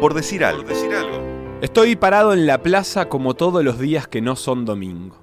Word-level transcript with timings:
Por 0.00 0.12
decir 0.12 0.44
algo. 0.44 0.64
Estoy 1.62 1.96
parado 1.96 2.34
en 2.34 2.46
la 2.46 2.62
plaza 2.62 3.08
como 3.08 3.32
todos 3.32 3.64
los 3.64 3.78
días 3.78 4.06
que 4.06 4.20
no 4.20 4.36
son 4.36 4.66
domingo. 4.66 5.16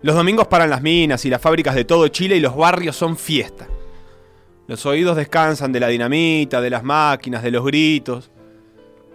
Los 0.00 0.14
domingos 0.14 0.46
paran 0.46 0.70
las 0.70 0.80
minas 0.80 1.24
y 1.24 1.30
las 1.30 1.42
fábricas 1.42 1.74
de 1.74 1.84
todo 1.84 2.06
Chile 2.06 2.36
y 2.36 2.40
los 2.40 2.56
barrios 2.56 2.94
son 2.94 3.16
fiesta. 3.16 3.66
Los 4.68 4.86
oídos 4.86 5.16
descansan 5.16 5.72
de 5.72 5.80
la 5.80 5.88
dinamita, 5.88 6.60
de 6.60 6.70
las 6.70 6.84
máquinas, 6.84 7.42
de 7.42 7.50
los 7.50 7.64
gritos. 7.64 8.30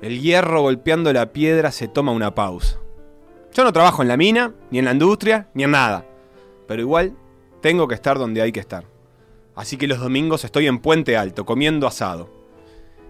El 0.02 0.22
hierro 0.22 0.62
golpeando 0.62 1.14
la 1.14 1.32
piedra 1.32 1.72
se 1.72 1.88
toma 1.88 2.12
una 2.12 2.36
pausa. 2.36 2.80
Yo 3.54 3.64
no 3.64 3.72
trabajo 3.72 4.02
en 4.02 4.10
la 4.10 4.18
mina, 4.18 4.54
ni 4.72 4.80
en 4.80 4.86
la 4.86 4.92
industria, 4.92 5.48
ni 5.54 5.64
en 5.64 5.72
nada. 5.72 6.06
Pero 6.68 6.82
igual 6.82 7.16
tengo 7.62 7.88
que 7.88 7.96
estar 7.96 8.20
donde 8.20 8.42
hay 8.42 8.52
que 8.52 8.60
estar. 8.60 8.84
Así 9.56 9.78
que 9.78 9.88
los 9.88 10.00
domingos 10.00 10.44
estoy 10.44 10.68
en 10.68 10.80
Puente 10.80 11.16
Alto, 11.16 11.46
comiendo 11.46 11.88
asado. 11.88 12.43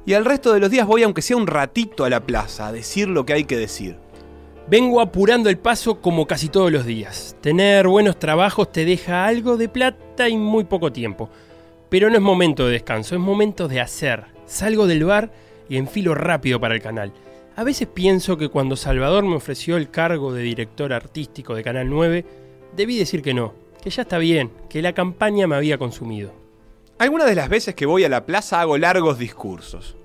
Y 0.05 0.13
al 0.13 0.25
resto 0.25 0.53
de 0.53 0.59
los 0.59 0.69
días 0.69 0.85
voy 0.85 1.03
aunque 1.03 1.21
sea 1.21 1.37
un 1.37 1.47
ratito 1.47 2.03
a 2.03 2.09
la 2.09 2.25
plaza, 2.25 2.67
a 2.67 2.71
decir 2.71 3.07
lo 3.07 3.25
que 3.25 3.33
hay 3.33 3.45
que 3.45 3.57
decir. 3.57 3.97
Vengo 4.67 5.01
apurando 5.01 5.49
el 5.49 5.57
paso 5.57 6.01
como 6.01 6.27
casi 6.27 6.49
todos 6.49 6.71
los 6.71 6.85
días. 6.85 7.35
Tener 7.41 7.87
buenos 7.87 8.19
trabajos 8.19 8.71
te 8.71 8.85
deja 8.85 9.25
algo 9.25 9.55
de 9.57 9.69
plata 9.69 10.27
y 10.27 10.37
muy 10.37 10.65
poco 10.65 10.91
tiempo. 10.91 11.29
Pero 11.89 12.09
no 12.09 12.15
es 12.15 12.21
momento 12.21 12.65
de 12.65 12.73
descanso, 12.73 13.15
es 13.15 13.21
momento 13.21 13.67
de 13.67 13.79
hacer. 13.79 14.25
Salgo 14.45 14.87
del 14.87 15.05
bar 15.05 15.31
y 15.69 15.77
enfilo 15.77 16.15
rápido 16.15 16.59
para 16.59 16.75
el 16.75 16.81
canal. 16.81 17.13
A 17.55 17.63
veces 17.63 17.87
pienso 17.87 18.37
que 18.37 18.49
cuando 18.49 18.75
Salvador 18.75 19.23
me 19.23 19.35
ofreció 19.35 19.77
el 19.77 19.89
cargo 19.89 20.33
de 20.33 20.41
director 20.41 20.91
artístico 20.91 21.55
de 21.55 21.63
Canal 21.63 21.89
9, 21.89 22.25
debí 22.75 22.97
decir 22.97 23.21
que 23.21 23.33
no, 23.33 23.53
que 23.81 23.89
ya 23.89 24.01
está 24.01 24.17
bien, 24.17 24.51
que 24.69 24.81
la 24.81 24.93
campaña 24.93 25.45
me 25.45 25.55
había 25.55 25.77
consumido. 25.77 26.33
Algunas 26.97 27.27
de 27.27 27.35
las 27.35 27.49
veces 27.49 27.75
que 27.75 27.85
voy 27.85 28.05
a 28.05 28.09
la 28.09 28.25
plaza 28.25 28.61
hago 28.61 28.77
largos 28.77 29.19
discursos. 29.19 29.97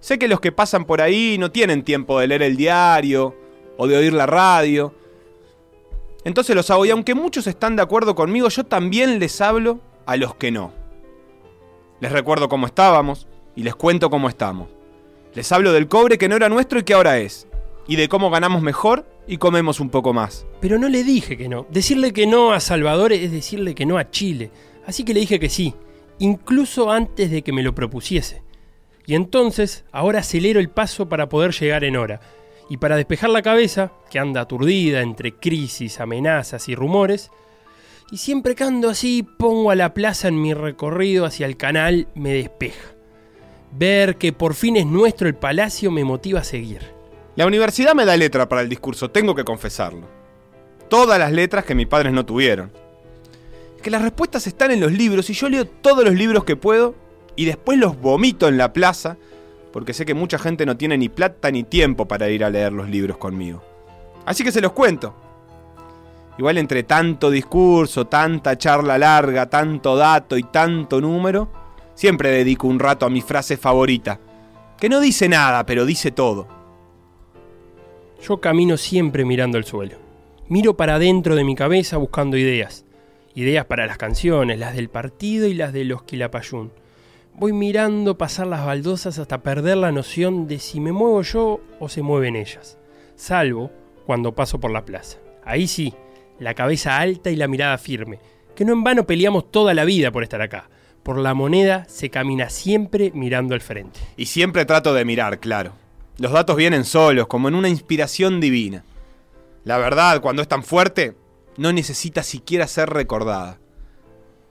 Sé 0.00 0.18
que 0.18 0.28
los 0.28 0.40
que 0.40 0.52
pasan 0.52 0.84
por 0.84 1.00
ahí 1.00 1.36
no 1.38 1.50
tienen 1.50 1.82
tiempo 1.82 2.20
de 2.20 2.28
leer 2.28 2.42
el 2.42 2.56
diario 2.56 3.34
o 3.76 3.86
de 3.86 3.96
oír 3.96 4.12
la 4.12 4.26
radio. 4.26 4.94
Entonces 6.24 6.54
los 6.54 6.70
hago 6.70 6.84
y 6.86 6.90
aunque 6.90 7.14
muchos 7.14 7.46
están 7.46 7.76
de 7.76 7.82
acuerdo 7.82 8.14
conmigo, 8.14 8.48
yo 8.48 8.64
también 8.64 9.18
les 9.18 9.40
hablo 9.40 9.80
a 10.06 10.16
los 10.16 10.34
que 10.34 10.50
no. 10.50 10.72
Les 12.00 12.12
recuerdo 12.12 12.48
cómo 12.48 12.66
estábamos 12.66 13.26
y 13.56 13.62
les 13.62 13.74
cuento 13.74 14.10
cómo 14.10 14.28
estamos. 14.28 14.68
Les 15.34 15.50
hablo 15.52 15.72
del 15.72 15.88
cobre 15.88 16.18
que 16.18 16.28
no 16.28 16.36
era 16.36 16.48
nuestro 16.48 16.78
y 16.78 16.84
que 16.84 16.94
ahora 16.94 17.18
es. 17.18 17.46
Y 17.86 17.96
de 17.96 18.08
cómo 18.08 18.30
ganamos 18.30 18.62
mejor 18.62 19.06
y 19.26 19.38
comemos 19.38 19.80
un 19.80 19.90
poco 19.90 20.12
más. 20.12 20.46
Pero 20.60 20.78
no 20.78 20.88
le 20.88 21.02
dije 21.02 21.36
que 21.36 21.48
no. 21.48 21.66
Decirle 21.70 22.12
que 22.12 22.26
no 22.26 22.52
a 22.52 22.60
Salvador 22.60 23.12
es 23.12 23.32
decirle 23.32 23.74
que 23.74 23.86
no 23.86 23.98
a 23.98 24.10
Chile. 24.10 24.50
Así 24.86 25.04
que 25.04 25.14
le 25.14 25.20
dije 25.20 25.40
que 25.40 25.48
sí, 25.48 25.74
incluso 26.18 26.90
antes 26.90 27.30
de 27.30 27.42
que 27.42 27.52
me 27.52 27.62
lo 27.62 27.74
propusiese. 27.74 28.42
Y 29.08 29.14
entonces, 29.14 29.86
ahora 29.90 30.18
acelero 30.18 30.60
el 30.60 30.68
paso 30.68 31.08
para 31.08 31.30
poder 31.30 31.52
llegar 31.52 31.82
en 31.82 31.96
hora. 31.96 32.20
Y 32.68 32.76
para 32.76 32.94
despejar 32.94 33.30
la 33.30 33.40
cabeza, 33.40 33.90
que 34.10 34.18
anda 34.18 34.42
aturdida 34.42 35.00
entre 35.00 35.32
crisis, 35.32 35.98
amenazas 35.98 36.68
y 36.68 36.74
rumores, 36.74 37.30
y 38.10 38.18
siempre 38.18 38.54
que 38.54 38.64
ando 38.64 38.90
así, 38.90 39.22
pongo 39.22 39.70
a 39.70 39.76
la 39.76 39.94
plaza 39.94 40.28
en 40.28 40.42
mi 40.42 40.52
recorrido 40.52 41.24
hacia 41.24 41.46
el 41.46 41.56
canal, 41.56 42.08
me 42.14 42.34
despeja. 42.34 42.84
Ver 43.72 44.18
que 44.18 44.34
por 44.34 44.52
fin 44.52 44.76
es 44.76 44.84
nuestro 44.84 45.26
el 45.26 45.34
palacio 45.34 45.90
me 45.90 46.04
motiva 46.04 46.40
a 46.40 46.44
seguir. 46.44 46.82
La 47.34 47.46
universidad 47.46 47.94
me 47.94 48.04
da 48.04 48.14
letra 48.14 48.46
para 48.46 48.60
el 48.60 48.68
discurso, 48.68 49.10
tengo 49.10 49.34
que 49.34 49.44
confesarlo. 49.44 50.06
Todas 50.90 51.18
las 51.18 51.32
letras 51.32 51.64
que 51.64 51.74
mis 51.74 51.86
padres 51.86 52.12
no 52.12 52.26
tuvieron. 52.26 52.70
Que 53.82 53.90
las 53.90 54.02
respuestas 54.02 54.46
están 54.46 54.70
en 54.70 54.80
los 54.80 54.92
libros 54.92 55.30
y 55.30 55.32
yo 55.32 55.48
leo 55.48 55.66
todos 55.66 56.04
los 56.04 56.14
libros 56.14 56.44
que 56.44 56.56
puedo 56.56 57.07
y 57.38 57.44
después 57.44 57.78
los 57.78 58.00
vomito 58.00 58.48
en 58.48 58.58
la 58.58 58.72
plaza 58.72 59.16
porque 59.72 59.94
sé 59.94 60.04
que 60.04 60.12
mucha 60.12 60.40
gente 60.40 60.66
no 60.66 60.76
tiene 60.76 60.98
ni 60.98 61.08
plata 61.08 61.52
ni 61.52 61.62
tiempo 61.62 62.08
para 62.08 62.28
ir 62.30 62.42
a 62.42 62.50
leer 62.50 62.72
los 62.72 62.88
libros 62.88 63.16
conmigo. 63.16 63.62
Así 64.26 64.42
que 64.42 64.50
se 64.50 64.60
los 64.60 64.72
cuento. 64.72 65.14
Igual 66.36 66.58
entre 66.58 66.82
tanto 66.82 67.30
discurso, 67.30 68.08
tanta 68.08 68.58
charla 68.58 68.98
larga, 68.98 69.48
tanto 69.48 69.94
dato 69.94 70.36
y 70.36 70.42
tanto 70.42 71.00
número, 71.00 71.48
siempre 71.94 72.30
dedico 72.30 72.66
un 72.66 72.80
rato 72.80 73.06
a 73.06 73.10
mi 73.10 73.20
frase 73.20 73.56
favorita, 73.56 74.18
que 74.76 74.88
no 74.88 74.98
dice 74.98 75.28
nada, 75.28 75.64
pero 75.64 75.86
dice 75.86 76.10
todo. 76.10 76.48
Yo 78.20 78.40
camino 78.40 78.76
siempre 78.76 79.24
mirando 79.24 79.58
el 79.58 79.64
suelo. 79.64 79.96
Miro 80.48 80.76
para 80.76 80.96
adentro 80.96 81.36
de 81.36 81.44
mi 81.44 81.54
cabeza 81.54 81.98
buscando 81.98 82.36
ideas. 82.36 82.84
Ideas 83.36 83.66
para 83.66 83.86
las 83.86 83.96
canciones, 83.96 84.58
las 84.58 84.74
del 84.74 84.88
partido 84.88 85.46
y 85.46 85.54
las 85.54 85.72
de 85.72 85.84
los 85.84 86.02
Quilapayún. 86.02 86.72
Voy 87.40 87.52
mirando 87.52 88.18
pasar 88.18 88.48
las 88.48 88.66
baldosas 88.66 89.20
hasta 89.20 89.44
perder 89.44 89.76
la 89.76 89.92
noción 89.92 90.48
de 90.48 90.58
si 90.58 90.80
me 90.80 90.90
muevo 90.90 91.22
yo 91.22 91.60
o 91.78 91.88
se 91.88 92.02
mueven 92.02 92.34
ellas. 92.34 92.78
Salvo 93.14 93.70
cuando 94.06 94.34
paso 94.34 94.58
por 94.58 94.72
la 94.72 94.84
plaza. 94.84 95.18
Ahí 95.44 95.68
sí, 95.68 95.94
la 96.40 96.54
cabeza 96.54 96.98
alta 96.98 97.30
y 97.30 97.36
la 97.36 97.46
mirada 97.46 97.78
firme. 97.78 98.18
Que 98.56 98.64
no 98.64 98.72
en 98.72 98.82
vano 98.82 99.06
peleamos 99.06 99.52
toda 99.52 99.72
la 99.72 99.84
vida 99.84 100.10
por 100.10 100.24
estar 100.24 100.42
acá. 100.42 100.68
Por 101.04 101.16
la 101.16 101.32
moneda 101.32 101.84
se 101.88 102.10
camina 102.10 102.50
siempre 102.50 103.12
mirando 103.14 103.54
al 103.54 103.60
frente. 103.60 104.00
Y 104.16 104.26
siempre 104.26 104.64
trato 104.64 104.92
de 104.92 105.04
mirar, 105.04 105.38
claro. 105.38 105.74
Los 106.16 106.32
datos 106.32 106.56
vienen 106.56 106.84
solos, 106.84 107.28
como 107.28 107.46
en 107.46 107.54
una 107.54 107.68
inspiración 107.68 108.40
divina. 108.40 108.82
La 109.62 109.78
verdad, 109.78 110.20
cuando 110.20 110.42
es 110.42 110.48
tan 110.48 110.64
fuerte, 110.64 111.14
no 111.56 111.72
necesita 111.72 112.24
siquiera 112.24 112.66
ser 112.66 112.90
recordada. 112.90 113.60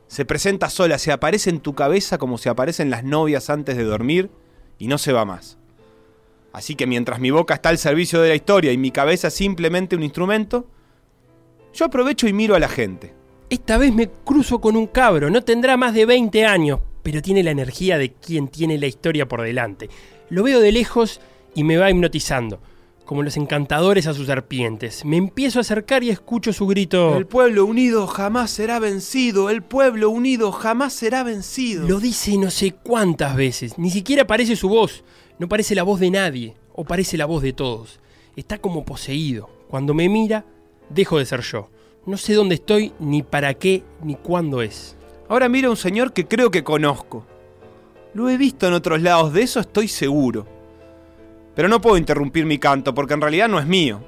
Se 0.08 0.26
presenta 0.26 0.70
sola, 0.70 0.98
se 0.98 1.12
aparece 1.12 1.50
en 1.50 1.60
tu 1.60 1.76
cabeza 1.76 2.18
como 2.18 2.38
se 2.38 2.50
aparecen 2.50 2.90
las 2.90 3.04
novias 3.04 3.50
antes 3.50 3.76
de 3.76 3.84
dormir 3.84 4.30
y 4.80 4.88
no 4.88 4.98
se 4.98 5.12
va 5.14 5.26
más. 5.26 5.58
Así 6.54 6.76
que 6.76 6.88
mientras 6.88 7.20
mi 7.20 7.30
boca 7.30 7.56
está 7.56 7.70
al 7.70 7.78
servicio 7.78 8.22
de 8.22 8.30
la 8.30 8.36
historia 8.36 8.72
y 8.72 8.78
mi 8.78 8.92
cabeza 8.92 9.30
simplemente 9.30 9.96
un 9.96 10.04
instrumento, 10.04 10.66
yo 11.74 11.86
aprovecho 11.86 12.28
y 12.28 12.34
miro 12.34 12.56
a 12.56 12.60
la 12.60 12.70
gente. 12.70 13.14
Esta 13.50 13.78
vez 13.78 13.94
me 13.94 14.10
cruzo 14.10 14.60
con 14.60 14.76
un 14.76 14.88
cabro, 14.88 15.30
no 15.30 15.44
tendrá 15.44 15.78
más 15.78 15.94
de 15.94 16.06
20 16.06 16.46
años, 16.46 16.80
pero 17.04 17.22
tiene 17.22 17.44
la 17.44 17.52
energía 17.52 17.98
de 17.98 18.14
quien 18.14 18.48
tiene 18.48 18.78
la 18.78 18.88
historia 18.88 19.28
por 19.28 19.42
delante. 19.42 19.90
Lo 20.30 20.44
veo 20.44 20.60
de 20.60 20.72
lejos 20.72 21.22
y 21.54 21.64
me 21.64 21.78
va 21.78 21.90
hipnotizando, 21.90 22.60
como 23.08 23.24
los 23.24 23.38
encantadores 23.38 24.06
a 24.06 24.14
sus 24.14 24.28
serpientes. 24.28 25.04
Me 25.06 25.16
empiezo 25.16 25.60
a 25.60 25.62
acercar 25.62 26.04
y 26.04 26.10
escucho 26.10 26.52
su 26.52 26.68
grito. 26.68 27.18
El 27.18 27.26
pueblo 27.26 27.66
unido 27.66 28.06
jamás 28.06 28.52
será 28.52 28.80
vencido, 28.80 29.50
el 29.50 29.64
pueblo 29.64 30.10
unido 30.10 30.52
jamás 30.52 30.94
será 30.94 31.24
vencido. 31.24 31.88
Lo 31.88 32.00
dice 32.02 32.38
no 32.38 32.52
sé 32.52 32.74
cuántas 32.74 33.36
veces, 33.36 33.80
ni 33.80 33.90
siquiera 33.90 34.28
parece 34.28 34.58
su 34.58 34.68
voz, 34.68 35.06
no 35.40 35.48
parece 35.48 35.74
la 35.74 35.84
voz 35.84 36.02
de 36.02 36.12
nadie, 36.12 36.56
o 36.74 36.84
parece 36.84 37.18
la 37.18 37.26
voz 37.26 37.42
de 37.42 37.54
todos. 37.54 38.02
Está 38.36 38.58
como 38.60 38.84
poseído. 38.84 39.50
Cuando 39.70 39.94
me 39.94 40.10
mira, 40.10 40.46
dejo 40.90 41.18
de 41.18 41.26
ser 41.26 41.42
yo. 41.42 41.70
No 42.06 42.18
sé 42.18 42.34
dónde 42.34 42.56
estoy, 42.56 42.92
ni 43.00 43.24
para 43.24 43.54
qué, 43.54 43.84
ni 44.04 44.16
cuándo 44.16 44.62
es. 44.62 44.98
Ahora 45.30 45.48
mira 45.48 45.70
a 45.70 45.72
un 45.72 45.78
señor 45.78 46.12
que 46.12 46.28
creo 46.28 46.52
que 46.52 46.64
conozco. 46.64 47.26
Lo 48.14 48.30
he 48.30 48.38
visto 48.38 48.68
en 48.68 48.74
otros 48.74 49.02
lados, 49.02 49.32
de 49.32 49.44
eso 49.44 49.62
estoy 49.62 49.88
seguro. 49.88 50.57
Pero 51.58 51.70
no 51.70 51.82
puedo 51.82 51.98
interrumpir 51.98 52.46
mi 52.46 52.60
canto 52.60 52.94
porque 52.94 53.16
en 53.16 53.22
realidad 53.22 53.50
no 53.50 53.58
es 53.58 53.66
mío. 53.66 54.04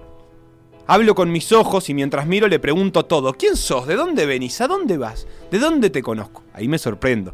Hablo 0.86 1.16
con 1.16 1.32
mis 1.32 1.52
ojos 1.52 1.90
y 1.90 1.96
mientras 1.96 2.28
miro 2.28 2.48
le 2.48 2.60
pregunto 2.60 3.06
todo. 3.06 3.34
¿Quién 3.34 3.56
sos? 3.56 3.88
¿De 3.88 3.96
dónde 3.96 4.28
venís? 4.28 4.62
¿A 4.62 4.68
dónde 4.68 5.00
vas? 5.00 5.26
¿De 5.50 5.58
dónde 5.58 5.90
te 5.90 6.04
conozco? 6.04 6.44
Ahí 6.54 6.68
me 6.68 6.78
sorprendo. 6.78 7.34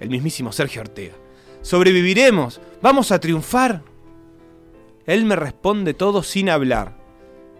El 0.00 0.10
mismísimo 0.10 0.50
Sergio 0.50 0.82
Ortega. 0.82 1.14
¿Sobreviviremos? 1.60 2.60
¿Vamos 2.82 3.12
a 3.12 3.20
triunfar? 3.20 3.84
Él 5.06 5.24
me 5.26 5.36
responde 5.36 5.94
todo 5.94 6.24
sin 6.24 6.50
hablar. 6.50 6.98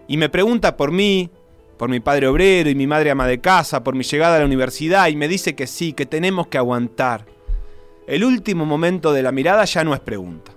Y 0.08 0.16
me 0.16 0.28
pregunta 0.28 0.76
por 0.76 0.90
mí, 0.90 1.30
por 1.76 1.88
mi 1.88 2.00
padre 2.00 2.26
obrero 2.26 2.68
y 2.68 2.74
mi 2.74 2.88
madre 2.88 3.12
ama 3.12 3.28
de 3.28 3.40
casa, 3.40 3.84
por 3.84 3.94
mi 3.94 4.02
llegada 4.02 4.34
a 4.34 4.38
la 4.40 4.46
universidad 4.46 5.06
y 5.06 5.14
me 5.14 5.28
dice 5.28 5.54
que 5.54 5.68
sí, 5.68 5.92
que 5.92 6.06
tenemos 6.06 6.48
que 6.48 6.58
aguantar. 6.58 7.26
El 8.08 8.24
último 8.24 8.66
momento 8.66 9.12
de 9.12 9.22
la 9.22 9.30
mirada 9.30 9.64
ya 9.66 9.84
no 9.84 9.94
es 9.94 10.00
pregunta, 10.00 10.50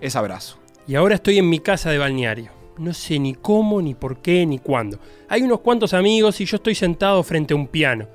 es 0.00 0.14
abrazo. 0.14 0.63
Y 0.86 0.96
ahora 0.96 1.14
estoy 1.14 1.38
en 1.38 1.48
mi 1.48 1.60
casa 1.60 1.90
de 1.90 1.98
balneario. 1.98 2.50
No 2.76 2.92
sé 2.92 3.18
ni 3.18 3.34
cómo, 3.34 3.80
ni 3.80 3.94
por 3.94 4.18
qué, 4.18 4.44
ni 4.44 4.58
cuándo. 4.58 4.98
Hay 5.28 5.42
unos 5.42 5.60
cuantos 5.60 5.94
amigos 5.94 6.40
y 6.40 6.44
yo 6.44 6.56
estoy 6.56 6.74
sentado 6.74 7.22
frente 7.22 7.54
a 7.54 7.56
un 7.56 7.68
piano. 7.68 8.06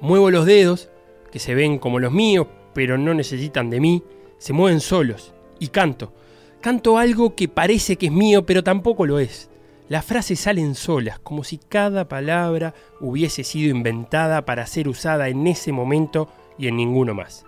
Muevo 0.00 0.30
los 0.30 0.46
dedos, 0.46 0.88
que 1.32 1.38
se 1.38 1.54
ven 1.54 1.78
como 1.78 1.98
los 1.98 2.12
míos, 2.12 2.46
pero 2.74 2.96
no 2.96 3.12
necesitan 3.12 3.70
de 3.70 3.80
mí. 3.80 4.02
Se 4.38 4.52
mueven 4.52 4.80
solos. 4.80 5.32
Y 5.58 5.68
canto. 5.68 6.12
Canto 6.60 6.96
algo 6.96 7.34
que 7.34 7.48
parece 7.48 7.96
que 7.96 8.06
es 8.06 8.12
mío, 8.12 8.46
pero 8.46 8.62
tampoco 8.62 9.04
lo 9.04 9.18
es. 9.18 9.50
Las 9.88 10.04
frases 10.04 10.38
salen 10.38 10.76
solas, 10.76 11.18
como 11.18 11.42
si 11.42 11.58
cada 11.58 12.08
palabra 12.08 12.72
hubiese 13.00 13.42
sido 13.42 13.74
inventada 13.74 14.44
para 14.44 14.66
ser 14.66 14.88
usada 14.88 15.28
en 15.28 15.46
ese 15.48 15.72
momento 15.72 16.28
y 16.56 16.68
en 16.68 16.76
ninguno 16.76 17.14
más. 17.14 17.44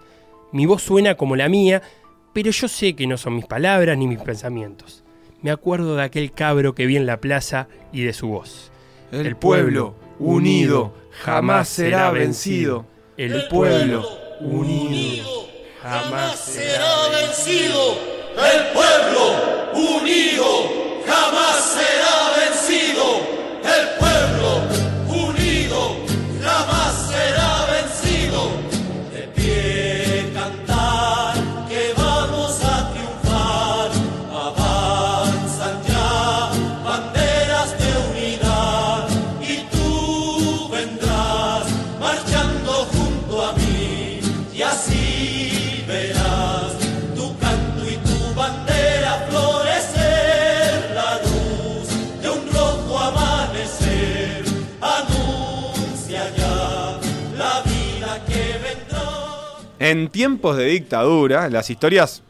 Mi 0.50 0.66
voz 0.66 0.82
suena 0.82 1.16
como 1.16 1.36
la 1.36 1.48
mía, 1.48 1.82
pero 2.34 2.50
yo 2.50 2.68
sé 2.68 2.94
que 2.94 3.06
no 3.06 3.16
son 3.16 3.36
mis 3.36 3.46
palabras 3.46 3.96
ni 3.96 4.08
mis 4.08 4.20
pensamientos. 4.20 5.04
Me 5.40 5.52
acuerdo 5.52 5.94
de 5.94 6.02
aquel 6.02 6.32
cabro 6.32 6.74
que 6.74 6.84
vi 6.84 6.96
en 6.96 7.06
la 7.06 7.20
plaza 7.20 7.68
y 7.92 8.02
de 8.02 8.12
su 8.12 8.26
voz. 8.28 8.72
El, 9.12 9.36
pueblo, 9.36 9.94
unido, 10.18 10.94
jamás 11.22 11.68
será 11.68 12.10
vencido. 12.10 12.86
El 13.16 13.46
pueblo, 13.48 14.04
unido, 14.40 15.46
jamás 15.80 16.40
será 16.40 17.08
vencido. 17.10 17.98
El 18.36 18.72
pueblo, 18.72 20.02
unido, 20.02 21.02
jamás. 21.06 21.43
En 59.84 60.08
tiempos 60.08 60.56
de 60.56 60.64
dictadura, 60.64 61.50
las 61.50 61.68
historias 61.68 62.22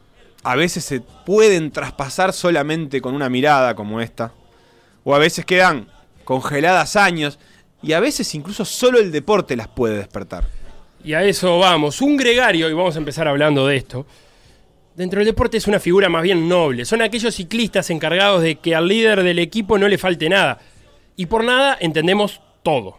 a 0.43 0.57
veces 0.57 0.85
se 0.85 1.01
pueden 1.01 1.71
traspasar 1.71 2.33
solamente 2.33 3.01
con 3.01 3.15
una 3.15 3.29
mirada 3.29 3.77
como 3.77 4.01
esta, 4.01 4.33
o 5.05 5.15
a 5.15 5.21
veces 5.21 5.45
quedan 5.45 5.87
congeladas 6.25 6.97
años, 6.97 7.39
y 7.81 7.93
a 7.93 8.01
veces 8.01 8.35
incluso 8.35 8.65
solo 8.65 8.99
el 8.99 9.13
deporte 9.13 9.55
las 9.55 9.69
puede 9.69 9.99
despertar. 9.99 10.49
Y 11.05 11.13
a 11.13 11.23
eso 11.23 11.61
vamos. 11.61 12.01
Un 12.01 12.17
gregario, 12.17 12.69
y 12.69 12.73
vamos 12.73 12.97
a 12.97 12.99
empezar 12.99 13.29
hablando 13.29 13.69
de 13.69 13.77
esto, 13.77 14.05
dentro 14.97 15.21
del 15.21 15.27
deporte 15.27 15.57
es 15.57 15.69
una 15.69 15.79
figura 15.79 16.09
más 16.09 16.25
bien 16.25 16.49
noble. 16.49 16.85
Son 16.85 17.03
aquellos 17.03 17.37
ciclistas 17.37 17.89
encargados 17.89 18.43
de 18.43 18.57
que 18.57 18.75
al 18.75 18.89
líder 18.89 19.23
del 19.23 19.39
equipo 19.39 19.79
no 19.79 19.87
le 19.87 19.97
falte 19.97 20.29
nada. 20.29 20.59
Y 21.15 21.27
por 21.27 21.45
nada 21.45 21.79
entendemos 21.79 22.41
todo. 22.65 22.99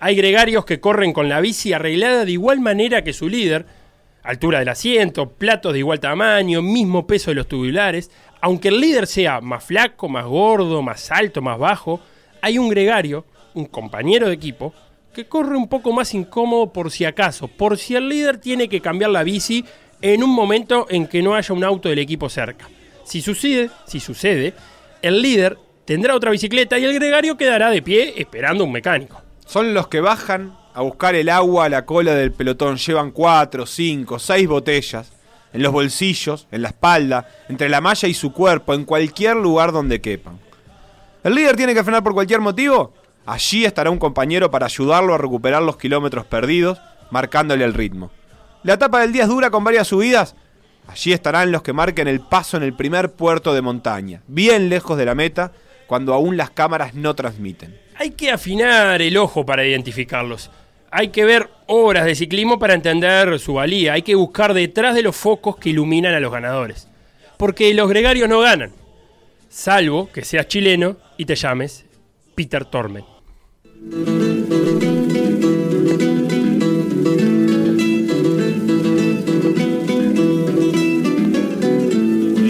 Hay 0.00 0.16
gregarios 0.16 0.64
que 0.64 0.80
corren 0.80 1.12
con 1.12 1.28
la 1.28 1.40
bici 1.40 1.72
arreglada 1.72 2.24
de 2.24 2.32
igual 2.32 2.58
manera 2.58 3.04
que 3.04 3.12
su 3.12 3.28
líder, 3.28 3.80
altura 4.22 4.58
del 4.58 4.68
asiento, 4.68 5.28
platos 5.28 5.72
de 5.72 5.80
igual 5.80 6.00
tamaño, 6.00 6.62
mismo 6.62 7.06
peso 7.06 7.30
de 7.30 7.36
los 7.36 7.48
tubulares. 7.48 8.10
Aunque 8.40 8.68
el 8.68 8.80
líder 8.80 9.06
sea 9.06 9.40
más 9.40 9.64
flaco, 9.64 10.08
más 10.08 10.26
gordo, 10.26 10.82
más 10.82 11.10
alto, 11.10 11.42
más 11.42 11.58
bajo, 11.58 12.00
hay 12.40 12.58
un 12.58 12.68
gregario, 12.68 13.24
un 13.54 13.66
compañero 13.66 14.28
de 14.28 14.34
equipo, 14.34 14.74
que 15.12 15.26
corre 15.26 15.56
un 15.56 15.68
poco 15.68 15.92
más 15.92 16.14
incómodo 16.14 16.72
por 16.72 16.90
si 16.90 17.04
acaso, 17.04 17.48
por 17.48 17.78
si 17.78 17.94
el 17.94 18.08
líder 18.08 18.38
tiene 18.38 18.68
que 18.68 18.80
cambiar 18.80 19.10
la 19.10 19.22
bici 19.22 19.64
en 20.00 20.24
un 20.24 20.30
momento 20.30 20.86
en 20.88 21.06
que 21.06 21.22
no 21.22 21.34
haya 21.34 21.54
un 21.54 21.64
auto 21.64 21.88
del 21.88 21.98
equipo 21.98 22.28
cerca. 22.28 22.68
Si 23.04 23.20
sucede, 23.20 23.70
si 23.86 24.00
sucede, 24.00 24.54
el 25.02 25.20
líder 25.20 25.58
tendrá 25.84 26.16
otra 26.16 26.30
bicicleta 26.30 26.78
y 26.78 26.84
el 26.84 26.94
gregario 26.94 27.36
quedará 27.36 27.70
de 27.70 27.82
pie 27.82 28.14
esperando 28.16 28.64
un 28.64 28.72
mecánico. 28.72 29.22
Son 29.46 29.74
los 29.74 29.88
que 29.88 30.00
bajan 30.00 30.56
a 30.74 30.82
buscar 30.82 31.14
el 31.14 31.28
agua 31.28 31.66
a 31.66 31.68
la 31.68 31.84
cola 31.84 32.14
del 32.14 32.32
pelotón. 32.32 32.76
Llevan 32.76 33.10
cuatro, 33.10 33.66
cinco, 33.66 34.18
seis 34.18 34.48
botellas. 34.48 35.12
En 35.52 35.62
los 35.62 35.72
bolsillos, 35.72 36.46
en 36.50 36.62
la 36.62 36.68
espalda, 36.68 37.28
entre 37.48 37.68
la 37.68 37.82
malla 37.82 38.08
y 38.08 38.14
su 38.14 38.32
cuerpo, 38.32 38.72
en 38.72 38.86
cualquier 38.86 39.36
lugar 39.36 39.70
donde 39.70 40.00
quepan. 40.00 40.38
¿El 41.22 41.34
líder 41.34 41.56
tiene 41.56 41.74
que 41.74 41.84
frenar 41.84 42.02
por 42.02 42.14
cualquier 42.14 42.40
motivo? 42.40 42.94
Allí 43.26 43.64
estará 43.64 43.90
un 43.90 43.98
compañero 43.98 44.50
para 44.50 44.66
ayudarlo 44.66 45.14
a 45.14 45.18
recuperar 45.18 45.62
los 45.62 45.76
kilómetros 45.76 46.24
perdidos, 46.24 46.80
marcándole 47.10 47.64
el 47.64 47.74
ritmo. 47.74 48.10
La 48.62 48.74
etapa 48.74 49.00
del 49.00 49.12
día 49.12 49.24
es 49.24 49.28
dura 49.28 49.50
con 49.50 49.62
varias 49.62 49.88
subidas. 49.88 50.34
Allí 50.88 51.12
estarán 51.12 51.52
los 51.52 51.62
que 51.62 51.72
marquen 51.72 52.08
el 52.08 52.20
paso 52.20 52.56
en 52.56 52.62
el 52.62 52.74
primer 52.74 53.12
puerto 53.12 53.52
de 53.52 53.60
montaña, 53.60 54.22
bien 54.26 54.68
lejos 54.68 54.96
de 54.96 55.04
la 55.04 55.14
meta, 55.14 55.52
cuando 55.86 56.14
aún 56.14 56.36
las 56.36 56.50
cámaras 56.50 56.94
no 56.94 57.14
transmiten. 57.14 57.78
Hay 57.96 58.12
que 58.12 58.30
afinar 58.30 59.02
el 59.02 59.16
ojo 59.18 59.44
para 59.44 59.66
identificarlos. 59.66 60.50
Hay 60.94 61.08
que 61.08 61.24
ver 61.24 61.48
horas 61.68 62.04
de 62.04 62.14
ciclismo 62.14 62.58
para 62.58 62.74
entender 62.74 63.38
su 63.38 63.54
valía. 63.54 63.94
Hay 63.94 64.02
que 64.02 64.14
buscar 64.14 64.52
detrás 64.52 64.94
de 64.94 65.00
los 65.00 65.16
focos 65.16 65.56
que 65.56 65.70
iluminan 65.70 66.12
a 66.12 66.20
los 66.20 66.30
ganadores. 66.30 66.86
Porque 67.38 67.72
los 67.72 67.88
gregarios 67.88 68.28
no 68.28 68.40
ganan. 68.40 68.72
Salvo 69.48 70.10
que 70.12 70.22
seas 70.22 70.48
chileno 70.48 70.98
y 71.16 71.24
te 71.24 71.34
llames 71.34 71.86
Peter 72.34 72.66
Tormen. 72.66 73.06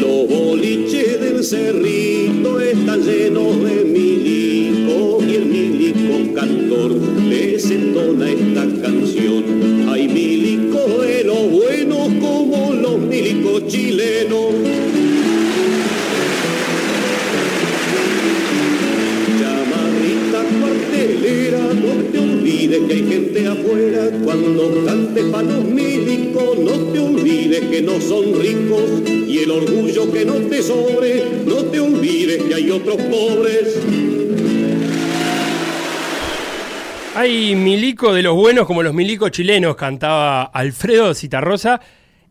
Los 0.00 0.28
boliches 0.28 1.20
del 1.20 1.44
cerrito 1.44 2.60
están 2.60 3.02
llenos 3.02 3.61
cantor 6.82 6.96
les 7.28 7.70
entona 7.70 8.30
esta 8.30 8.66
canción. 8.82 9.88
Hay 9.88 10.08
milicos 10.08 11.02
de 11.02 11.24
los 11.24 11.50
buenos 11.50 12.08
como 12.20 12.72
los 12.72 12.98
milicos 12.98 13.66
chilenos. 13.68 14.54
Chamarrita 19.38 20.42
cuartelera, 20.60 21.58
no 21.74 22.04
te 22.10 22.18
olvides 22.18 22.80
que 22.86 22.92
hay 22.94 23.06
gente 23.08 23.46
afuera. 23.46 24.10
Cuando 24.24 24.84
cantes 24.84 25.24
pa' 25.26 25.42
los 25.42 25.64
milicos, 25.64 26.58
no 26.58 26.72
te 26.92 26.98
olvides 26.98 27.60
que 27.60 27.82
no 27.82 28.00
son 28.00 28.40
ricos. 28.40 29.02
Y 29.28 29.38
el 29.38 29.50
orgullo 29.50 30.12
que 30.12 30.24
no 30.24 30.34
te 30.34 30.62
sobre, 30.62 31.22
no 31.46 31.64
te 31.64 31.80
olvides 31.80 32.42
que 32.42 32.54
hay 32.54 32.70
otros 32.70 32.96
pobres. 32.96 33.78
Hay 37.14 37.54
milico 37.54 38.14
de 38.14 38.22
los 38.22 38.34
buenos 38.34 38.66
como 38.66 38.82
los 38.82 38.94
milicos 38.94 39.32
chilenos, 39.32 39.76
cantaba 39.76 40.44
Alfredo 40.44 41.14
Citarrosa 41.14 41.78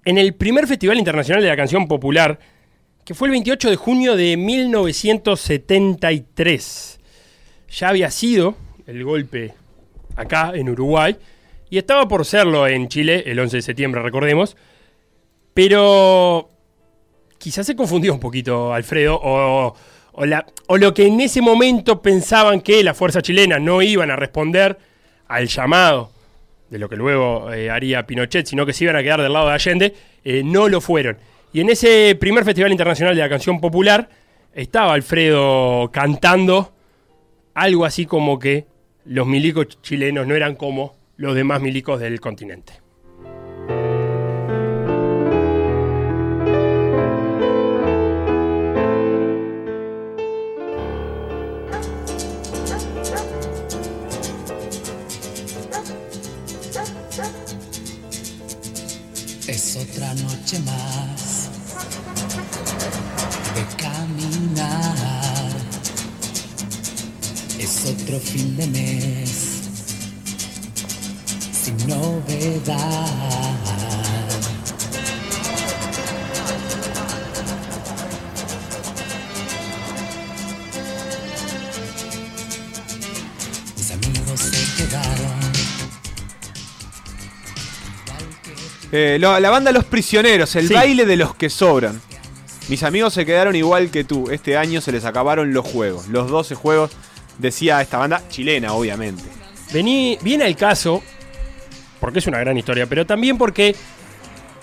en 0.04 0.18
el 0.18 0.34
primer 0.34 0.66
Festival 0.66 0.98
Internacional 0.98 1.44
de 1.44 1.50
la 1.50 1.56
Canción 1.56 1.88
Popular, 1.88 2.40
que 3.06 3.14
fue 3.14 3.28
el 3.28 3.34
28 3.34 3.70
de 3.70 3.76
junio 3.76 4.16
de 4.16 4.38
1973. 4.38 7.00
Ya 7.70 7.90
había 7.90 8.10
sido 8.10 8.56
el 8.88 9.04
golpe 9.04 9.54
acá 10.16 10.54
en 10.56 10.70
Uruguay 10.70 11.16
y 11.70 11.78
estaba 11.78 12.08
por 12.08 12.26
serlo 12.26 12.68
en 12.68 12.88
Chile 12.88 13.22
el 13.28 13.40
11 13.40 13.58
de 13.58 13.62
septiembre, 13.62 14.02
recordemos, 14.02 14.58
pero 15.54 16.50
quizás 17.38 17.68
se 17.68 17.76
confundió 17.76 18.16
un 18.16 18.20
poquito 18.20 18.74
Alfredo 18.74 19.20
o, 19.22 19.76
o 20.14 20.78
lo 20.78 20.94
que 20.94 21.08
en 21.08 21.22
ese 21.22 21.42
momento 21.42 22.02
pensaban 22.02 22.62
que 22.62 22.84
las 22.84 22.98
fuerzas 22.98 23.24
chilenas 23.24 23.62
no 23.62 23.82
iban 23.82 24.12
a 24.12 24.16
responder 24.16 24.78
al 25.28 25.48
llamado 25.48 26.12
de 26.72 26.80
lo 26.80 26.90
que 26.90 26.96
luego 26.96 27.52
eh, 27.54 27.70
haría 27.70 28.08
Pinochet, 28.08 28.48
sino 28.48 28.66
que 28.66 28.74
se 28.74 28.86
iban 28.86 28.96
a 28.96 29.04
quedar 29.04 29.22
del 29.22 29.34
lado 29.34 29.48
de 29.48 29.54
Allende, 29.54 29.94
eh, 30.24 30.42
no 30.44 30.70
lo 30.70 30.80
fueron. 30.80 31.18
Y 31.54 31.60
en 31.60 31.70
ese 31.70 32.16
primer 32.20 32.46
Festival 32.46 32.72
Internacional 32.72 33.14
de 33.14 33.22
la 33.22 33.30
Canción 33.30 33.60
Popular 33.60 34.10
estaba 34.54 34.94
Alfredo 34.94 35.92
cantando 35.92 36.72
algo 37.54 37.84
así 37.84 38.06
como 38.06 38.40
que 38.40 38.66
los 39.04 39.28
milicos 39.28 39.82
chilenos 39.82 40.26
no 40.26 40.34
eran 40.34 40.56
como 40.56 40.96
los 41.18 41.36
demás 41.36 41.62
milicos 41.62 42.00
del 42.00 42.22
continente. 42.22 42.74
Novedad. 71.88 73.08
Mis 83.78 83.92
amigos 83.92 84.40
se 84.40 84.84
quedaron. 84.84 85.42
Eh, 88.92 89.18
lo- 89.20 89.40
la 89.40 89.50
banda 89.50 89.72
Los 89.72 89.86
Prisioneros, 89.86 90.54
el 90.56 90.68
Sí. 90.68 90.74
baile 90.74 91.06
de 91.06 91.16
los 91.16 91.34
que 91.36 91.50
sobran. 91.50 92.02
Mis 92.68 92.84
amigos 92.84 93.14
se 93.14 93.26
quedaron 93.26 93.56
igual 93.56 93.90
que 93.90 94.04
tú. 94.04 94.30
Este 94.30 94.58
año 94.58 94.82
se 94.82 94.92
les 94.92 95.06
acabaron 95.06 95.54
los 95.54 95.66
juegos. 95.66 96.08
Los 96.08 96.30
12 96.30 96.56
juegos, 96.56 96.92
decía 97.38 97.82
esta 97.82 97.98
banda, 97.98 98.22
chilena, 98.30 98.74
obviamente. 98.74 99.24
Vení, 99.74 100.18
viene 100.22 100.44
al 100.46 100.56
caso, 100.58 101.02
porque 102.02 102.20
es 102.20 102.28
una 102.28 102.40
gran 102.40 102.58
historia, 102.58 102.88
pero 102.88 103.06
también 103.06 103.38
porque 103.38 103.74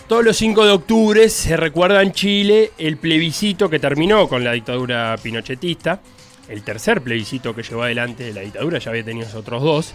todos 0.09 0.25
los 0.25 0.37
5 0.37 0.67
de 0.67 0.73
octubre 0.73 1.29
se 1.29 1.57
recuerda 1.57 2.03
en 2.03 2.13
Chile 2.13 2.73
el 2.79 2.97
plebiscito 2.99 3.71
que 3.71 3.79
terminó 3.79 4.29
con 4.29 4.43
la 4.43 4.53
dictadura 4.53 5.17
pinochetista, 5.23 6.01
el 6.49 6.63
tercer 6.65 7.01
plebiscito 7.01 7.55
que 7.55 7.63
llevó 7.63 7.85
adelante 7.85 8.33
la 8.33 8.41
dictadura, 8.41 8.79
ya 8.79 8.91
había 8.91 9.05
tenido 9.05 9.29
otros 9.39 9.63
dos, 9.63 9.95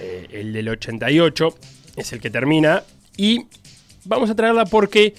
eh, 0.00 0.28
el 0.32 0.52
del 0.52 0.68
88 0.68 1.56
es 1.96 2.12
el 2.12 2.20
que 2.20 2.28
termina, 2.28 2.82
y 3.16 3.46
vamos 4.04 4.28
a 4.28 4.36
traerla 4.36 4.66
porque 4.66 5.14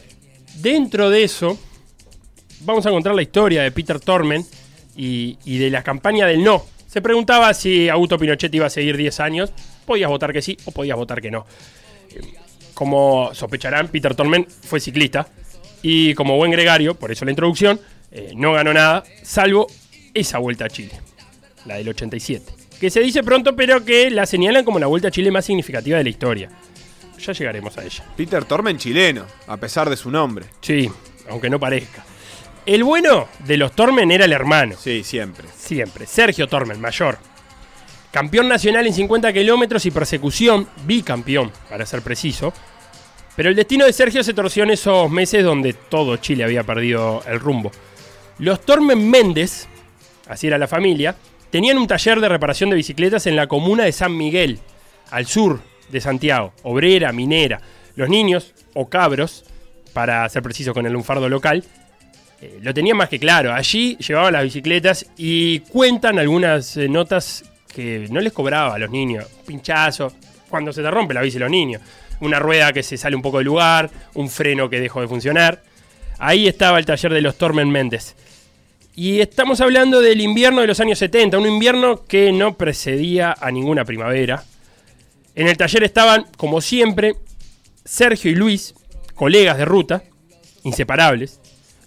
dentro 0.62 1.10
de 1.10 1.24
eso 1.24 1.58
vamos 2.62 2.86
a 2.86 2.90
encontrar 2.90 3.16
la 3.16 3.24
historia 3.24 3.64
de 3.64 3.72
Peter 3.72 4.00
Tormen 4.00 4.46
y, 4.96 5.40
y 5.44 5.58
de 5.58 5.72
la 5.72 5.82
campaña 5.82 6.28
del 6.28 6.44
no. 6.44 6.64
Se 6.86 7.02
preguntaba 7.02 7.54
si 7.54 7.90
Augusto 7.90 8.20
Pinochet 8.20 8.54
iba 8.54 8.68
a 8.68 8.70
seguir 8.70 8.96
10 8.96 9.20
años. 9.20 9.52
Podías 9.88 10.10
votar 10.10 10.34
que 10.34 10.42
sí 10.42 10.58
o 10.66 10.72
podías 10.72 10.98
votar 10.98 11.22
que 11.22 11.32
no. 11.32 11.48
Como 12.74 13.34
sospecharán, 13.34 13.88
Peter 13.88 14.14
Tormen 14.14 14.46
fue 14.46 14.80
ciclista 14.80 15.28
y 15.82 16.14
como 16.14 16.36
buen 16.36 16.52
gregario, 16.52 16.94
por 16.94 17.12
eso 17.12 17.24
la 17.26 17.32
introducción, 17.32 17.80
eh, 18.12 18.34
no 18.36 18.52
ganó 18.52 18.74
nada, 18.74 19.04
salvo 19.24 19.68
esa 20.14 20.40
vuelta 20.40 20.66
a 20.66 20.70
Chile, 20.70 20.92
la 21.66 21.76
del 21.78 21.90
87. 21.90 22.54
Que 22.80 22.90
se 22.90 23.00
dice 23.00 23.24
pronto, 23.24 23.56
pero 23.56 23.84
que 23.86 24.12
la 24.12 24.26
señalan 24.26 24.66
como 24.66 24.78
la 24.78 24.88
vuelta 24.88 25.08
a 25.08 25.12
Chile 25.12 25.32
más 25.32 25.46
significativa 25.46 25.98
de 25.98 26.04
la 26.04 26.10
historia. 26.10 26.50
ya 27.18 27.34
llegaremos 27.34 27.78
a 27.78 27.84
ella. 27.86 28.04
Peter 28.16 28.44
Tormen 28.46 28.78
chileno, 28.78 29.26
a 29.48 29.58
pesar 29.58 29.90
de 29.90 29.98
su 29.98 30.12
nombre. 30.12 30.46
Sí, 30.62 30.92
aunque 31.30 31.50
no 31.50 31.60
parezca. 31.60 32.06
El 32.66 32.84
bueno 32.84 33.30
de 33.46 33.56
los 33.56 33.72
Tormen 33.72 34.12
era 34.12 34.26
el 34.26 34.34
hermano. 34.34 34.76
Sí, 34.78 35.04
siempre. 35.04 35.48
Siempre. 35.58 36.06
Sergio 36.06 36.48
Tormen, 36.48 36.82
mayor. 36.82 37.18
Campeón 38.12 38.48
nacional 38.48 38.88
en 38.88 38.94
50 38.94 39.34
kilómetros 39.34 39.86
y 39.86 39.92
persecución, 39.92 40.68
bicampeón, 40.86 41.52
para 41.70 41.86
ser 41.86 42.02
preciso. 42.02 42.54
Pero 43.36 43.50
el 43.50 43.56
destino 43.56 43.86
de 43.86 43.94
Sergio 43.94 44.24
se 44.24 44.34
torció 44.34 44.64
en 44.64 44.72
esos 44.72 45.10
meses 45.12 45.44
donde 45.44 45.74
todo 45.74 46.18
Chile 46.18 46.44
había 46.44 46.64
perdido 46.64 47.22
el 47.28 47.40
rumbo. 47.40 47.72
Los 48.40 48.62
Tormen 48.62 49.10
Méndez, 49.10 49.68
así 50.28 50.48
era 50.48 50.58
la 50.58 50.68
familia, 50.68 51.16
tenían 51.52 51.78
un 51.78 51.88
taller 51.88 52.20
de 52.20 52.30
reparación 52.30 52.70
de 52.70 52.78
bicicletas 52.78 53.28
en 53.28 53.36
la 53.36 53.48
comuna 53.48 53.84
de 53.84 53.92
San 53.92 54.16
Miguel, 54.16 54.60
al 55.12 55.28
sur 55.28 55.62
de 55.90 56.02
Santiago, 56.02 56.54
obrera, 56.64 57.12
minera. 57.12 57.62
Los 57.96 58.10
niños, 58.10 58.54
o 58.74 58.90
cabros, 58.90 59.44
para 59.94 60.28
ser 60.30 60.44
preciso 60.44 60.74
con 60.74 60.86
el 60.86 60.94
lunfardo 60.94 61.30
local, 61.30 61.64
eh, 62.42 62.60
lo 62.62 62.74
tenían 62.74 62.98
más 62.98 63.10
que 63.10 63.20
claro. 63.20 63.54
Allí 63.54 63.98
llevaban 63.98 64.34
las 64.34 64.44
bicicletas 64.44 65.08
y 65.18 65.60
cuentan 65.62 66.20
algunas 66.20 66.78
eh, 66.78 66.88
notas 66.88 67.44
que 67.68 68.08
no 68.10 68.20
les 68.20 68.34
cobraba 68.34 68.76
a 68.76 68.78
los 68.78 68.90
niños. 68.90 69.26
Pinchazo, 69.46 70.14
cuando 70.50 70.74
se 70.74 70.82
te 70.82 70.92
rompe 70.92 71.14
la 71.14 71.22
bici 71.22 71.40
los 71.40 71.50
niños. 71.50 71.82
Una 72.20 72.40
rueda 72.40 72.74
que 72.74 72.84
se 72.84 72.98
sale 72.98 73.16
un 73.16 73.22
poco 73.22 73.38
del 73.38 73.46
lugar, 73.46 73.90
un 74.16 74.30
freno 74.30 74.70
que 74.70 74.80
dejó 74.80 75.02
de 75.02 75.08
funcionar. 75.08 75.62
Ahí 76.20 76.48
estaba 76.48 76.80
el 76.80 76.86
taller 76.86 77.14
de 77.14 77.22
los 77.22 77.38
Tormen 77.38 77.70
Méndez. 77.70 78.16
Y 78.96 79.20
estamos 79.20 79.62
hablando 79.62 80.02
del 80.02 80.22
invierno 80.22 80.62
de 80.62 80.68
los 80.68 80.80
años 80.80 80.98
70, 80.98 81.38
un 81.38 81.46
invierno 81.46 82.04
que 82.08 82.32
no 82.32 82.58
precedía 82.58 83.36
a 83.40 83.52
ninguna 83.52 83.86
primavera. 83.86 84.44
En 85.36 85.48
el 85.48 85.56
taller 85.56 85.84
estaban, 85.84 86.26
como 86.36 86.62
siempre, 86.62 87.16
Sergio 87.86 88.32
y 88.32 88.36
Luis, 88.36 88.74
colegas 89.14 89.60
de 89.60 89.66
ruta, 89.66 90.04
inseparables. 90.64 91.40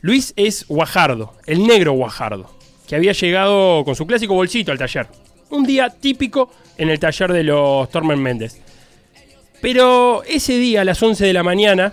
Luis 0.03 0.33
es 0.37 0.67
Guajardo, 0.69 1.35
el 1.47 1.67
negro 1.67 1.93
Guajardo, 1.95 2.49
que 2.87 2.95
había 2.95 3.11
llegado 3.11 3.85
con 3.85 3.97
su 3.97 4.07
clásico 4.07 4.35
bolsito 4.35 4.71
al 4.71 4.79
taller. 4.79 5.09
Un 5.51 5.65
día 5.65 5.91
típico 5.91 6.53
en 6.79 6.91
el 6.91 7.01
taller 7.01 7.33
de 7.33 7.43
los 7.43 7.91
Tormen 7.91 8.23
Méndez. 8.23 8.61
Pero 9.61 10.23
ese 10.25 10.55
día, 10.55 10.83
a 10.83 10.85
las 10.85 11.03
11 11.03 11.27
de 11.27 11.33
la 11.33 11.43
mañana, 11.43 11.93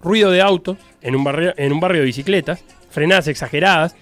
ruido 0.00 0.30
de 0.30 0.40
autos 0.40 0.78
en 1.02 1.14
un 1.14 1.22
barrio, 1.22 1.54
en 1.56 1.72
un 1.72 1.80
barrio 1.80 2.00
de 2.00 2.06
bicicletas, 2.06 2.64
frenadas 2.90 3.28
exageradas, 3.28 3.94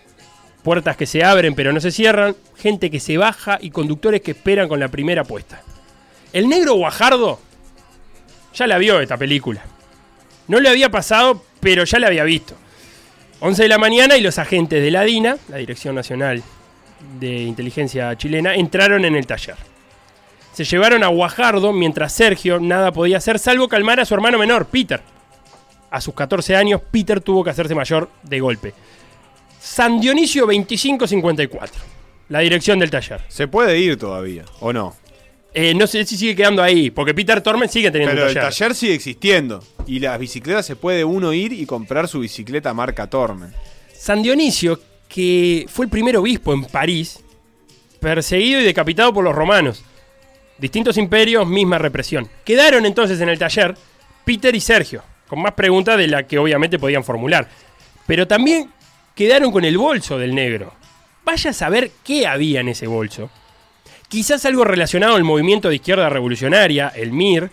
puertas 0.62 0.96
que 0.96 1.06
se 1.06 1.24
abren 1.24 1.54
pero 1.54 1.72
no 1.72 1.80
se 1.80 1.90
cierran, 1.90 2.36
gente 2.56 2.90
que 2.90 3.00
se 3.00 3.18
baja 3.18 3.58
y 3.60 3.70
conductores 3.70 4.22
que 4.22 4.30
esperan 4.30 4.68
con 4.68 4.78
la 4.78 4.88
primera 4.88 5.24
puesta. 5.24 5.60
El 6.32 6.48
negro 6.48 6.74
Guajardo 6.74 7.40
ya 8.54 8.66
la 8.66 8.78
vio 8.78 9.00
esta 9.00 9.16
película. 9.16 9.62
No 10.46 10.60
le 10.60 10.68
había 10.68 10.90
pasado, 10.90 11.42
pero 11.60 11.84
ya 11.84 11.98
la 11.98 12.06
había 12.06 12.24
visto. 12.24 12.54
11 13.40 13.62
de 13.62 13.68
la 13.68 13.78
mañana 13.78 14.16
y 14.16 14.20
los 14.20 14.38
agentes 14.38 14.82
de 14.82 14.90
la 14.90 15.02
DINA, 15.02 15.36
la 15.48 15.56
Dirección 15.56 15.96
Nacional 15.96 16.42
de 17.18 17.42
Inteligencia 17.42 18.16
Chilena, 18.16 18.54
entraron 18.54 19.04
en 19.04 19.14
el 19.16 19.26
taller. 19.26 19.56
Se 20.52 20.64
llevaron 20.64 21.02
a 21.02 21.08
Guajardo 21.08 21.72
mientras 21.72 22.12
Sergio 22.12 22.60
nada 22.60 22.92
podía 22.92 23.16
hacer 23.18 23.38
salvo 23.38 23.68
calmar 23.68 24.00
a 24.00 24.04
su 24.04 24.14
hermano 24.14 24.38
menor, 24.38 24.66
Peter. 24.66 25.00
A 25.90 26.00
sus 26.00 26.14
14 26.14 26.56
años, 26.56 26.80
Peter 26.90 27.20
tuvo 27.20 27.42
que 27.42 27.50
hacerse 27.50 27.74
mayor 27.74 28.10
de 28.22 28.40
golpe. 28.40 28.74
San 29.60 30.00
Dionisio 30.00 30.42
2554, 30.42 31.80
la 32.28 32.40
dirección 32.40 32.78
del 32.78 32.90
taller. 32.90 33.22
Se 33.28 33.48
puede 33.48 33.78
ir 33.78 33.96
todavía, 33.98 34.44
¿o 34.60 34.72
no? 34.72 34.94
Eh, 35.56 35.72
no 35.72 35.86
sé 35.86 36.04
si 36.04 36.16
sigue 36.16 36.34
quedando 36.34 36.62
ahí, 36.62 36.90
porque 36.90 37.14
Peter 37.14 37.40
Tormen 37.40 37.68
sigue 37.68 37.90
teniendo 37.90 38.14
Pero 38.14 38.24
un 38.24 38.28
el 38.28 38.34
taller. 38.34 38.50
taller 38.52 38.74
sigue 38.74 38.94
existiendo. 38.94 39.62
Y 39.86 40.00
las 40.00 40.18
bicicletas 40.18 40.66
se 40.66 40.74
puede 40.74 41.04
uno 41.04 41.32
ir 41.32 41.52
y 41.52 41.64
comprar 41.64 42.08
su 42.08 42.20
bicicleta 42.20 42.74
marca 42.74 43.08
Tormen. 43.08 43.52
San 43.96 44.22
Dionisio, 44.22 44.80
que 45.14 45.66
fue 45.68 45.84
el 45.84 45.90
primer 45.92 46.16
obispo 46.16 46.52
en 46.52 46.64
París, 46.64 47.20
perseguido 48.00 48.60
y 48.60 48.64
decapitado 48.64 49.14
por 49.14 49.22
los 49.22 49.32
romanos. 49.32 49.84
Distintos 50.58 50.96
imperios, 50.96 51.46
misma 51.46 51.78
represión. 51.78 52.28
Quedaron 52.44 52.84
entonces 52.84 53.20
en 53.20 53.28
el 53.28 53.38
taller 53.38 53.76
Peter 54.24 54.52
y 54.52 54.58
Sergio, 54.58 55.04
con 55.28 55.40
más 55.40 55.52
preguntas 55.52 55.98
de 55.98 56.08
las 56.08 56.24
que 56.24 56.36
obviamente 56.36 56.80
podían 56.80 57.04
formular. 57.04 57.48
Pero 58.08 58.26
también 58.26 58.72
quedaron 59.14 59.52
con 59.52 59.64
el 59.64 59.78
bolso 59.78 60.18
del 60.18 60.34
negro. 60.34 60.74
Vaya 61.24 61.50
a 61.50 61.54
saber 61.54 61.92
qué 62.02 62.26
había 62.26 62.58
en 62.58 62.70
ese 62.70 62.88
bolso. 62.88 63.30
Quizás 64.08 64.44
algo 64.46 64.64
relacionado 64.64 65.14
al 65.14 65.22
movimiento 65.22 65.68
de 65.68 65.76
izquierda 65.76 66.08
revolucionaria, 66.08 66.88
el 66.88 67.12
MIR, 67.12 67.52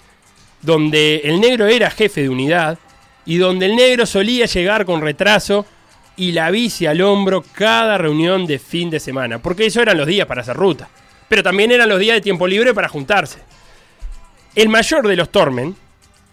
donde 0.63 1.21
el 1.25 1.39
negro 1.39 1.67
era 1.67 1.91
jefe 1.91 2.23
de 2.23 2.29
unidad 2.29 2.79
y 3.23 3.37
donde 3.37 3.67
el 3.67 3.75
negro 3.75 4.07
solía 4.07 4.47
llegar 4.47 4.83
con 4.83 5.01
retraso 5.01 5.67
y 6.15 6.31
la 6.33 6.51
bici 6.51 6.85
al 6.85 7.01
hombro 7.01 7.43
cada 7.53 7.97
reunión 7.97 8.45
de 8.45 8.59
fin 8.59 8.89
de 8.89 8.99
semana, 8.99 9.39
porque 9.39 9.65
eso 9.65 9.81
eran 9.81 9.97
los 9.97 10.07
días 10.07 10.27
para 10.27 10.41
hacer 10.41 10.55
ruta, 10.55 10.89
pero 11.27 11.43
también 11.43 11.71
eran 11.71 11.89
los 11.89 11.99
días 11.99 12.15
de 12.15 12.21
tiempo 12.21 12.47
libre 12.47 12.73
para 12.73 12.89
juntarse. 12.89 13.39
El 14.55 14.69
mayor 14.69 15.07
de 15.07 15.15
los 15.15 15.31
Tormen 15.31 15.75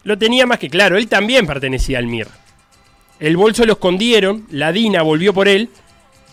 lo 0.03 0.19
tenía 0.19 0.47
más 0.47 0.59
que 0.59 0.71
claro, 0.71 0.97
él 0.97 1.09
también 1.09 1.47
pertenecía 1.47 1.99
al 1.99 2.07
MIR. 2.07 2.29
El 3.21 3.37
bolso 3.37 3.65
lo 3.65 3.75
escondieron, 3.75 4.47
la 4.51 4.73
Dina 4.73 5.03
volvió 5.03 5.35
por 5.35 5.49
él, 5.49 5.71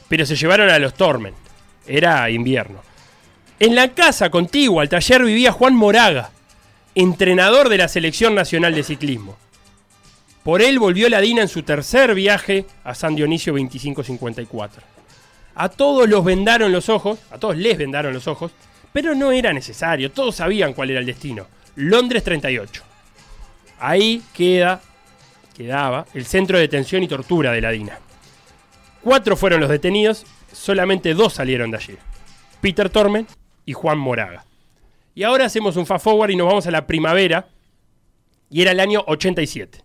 pero 0.07 0.25
se 0.25 0.35
llevaron 0.35 0.69
a 0.69 0.79
los 0.79 0.93
Tormen. 0.93 1.33
Era 1.87 2.29
invierno. 2.29 2.81
En 3.59 3.75
la 3.75 3.89
casa 3.89 4.29
contigua 4.29 4.81
al 4.81 4.89
taller 4.89 5.23
vivía 5.23 5.51
Juan 5.51 5.75
Moraga, 5.75 6.31
entrenador 6.93 7.69
de 7.69 7.77
la 7.77 7.87
Selección 7.87 8.35
Nacional 8.35 8.75
de 8.75 8.83
Ciclismo. 8.83 9.37
Por 10.45 10.61
él 10.61 10.77
volvió 10.77 11.09
la 11.09 11.21
Dina 11.21 11.41
en 11.41 11.47
su 11.47 11.63
tercer 11.63 12.13
viaje 12.13 12.67
a 12.83 12.93
San 12.93 13.15
Dionisio 13.15 13.53
2554. 13.53 14.83
A 15.55 15.69
todos 15.69 16.07
los 16.07 16.23
vendaron 16.23 16.71
los 16.71 16.87
ojos, 16.87 17.17
a 17.31 17.39
todos 17.39 17.57
les 17.57 17.75
vendaron 17.79 18.13
los 18.13 18.27
ojos, 18.27 18.51
pero 18.93 19.15
no 19.15 19.31
era 19.31 19.51
necesario, 19.53 20.11
todos 20.11 20.35
sabían 20.35 20.73
cuál 20.73 20.91
era 20.91 20.99
el 20.99 21.07
destino. 21.07 21.47
Londres 21.77 22.23
38. 22.23 22.83
Ahí 23.79 24.21
queda, 24.35 24.81
quedaba 25.57 26.05
el 26.13 26.27
centro 26.27 26.57
de 26.57 26.61
detención 26.61 27.01
y 27.01 27.07
tortura 27.07 27.51
de 27.51 27.61
la 27.61 27.71
Dina. 27.71 27.97
Cuatro 29.01 29.35
fueron 29.35 29.61
los 29.61 29.71
detenidos, 29.71 30.27
solamente 30.53 31.15
dos 31.15 31.33
salieron 31.33 31.71
de 31.71 31.77
allí. 31.77 31.97
Peter 32.61 32.91
Tormen 32.91 33.25
y 33.65 33.73
Juan 33.73 33.97
Moraga. 33.97 34.45
Y 35.15 35.23
ahora 35.23 35.45
hacemos 35.45 35.75
un 35.75 35.87
fast 35.87 36.03
forward 36.03 36.29
y 36.29 36.35
nos 36.35 36.45
vamos 36.45 36.67
a 36.67 36.71
la 36.71 36.85
primavera. 36.85 37.47
Y 38.51 38.61
era 38.61 38.73
el 38.73 38.79
año 38.79 39.03
87. 39.07 39.85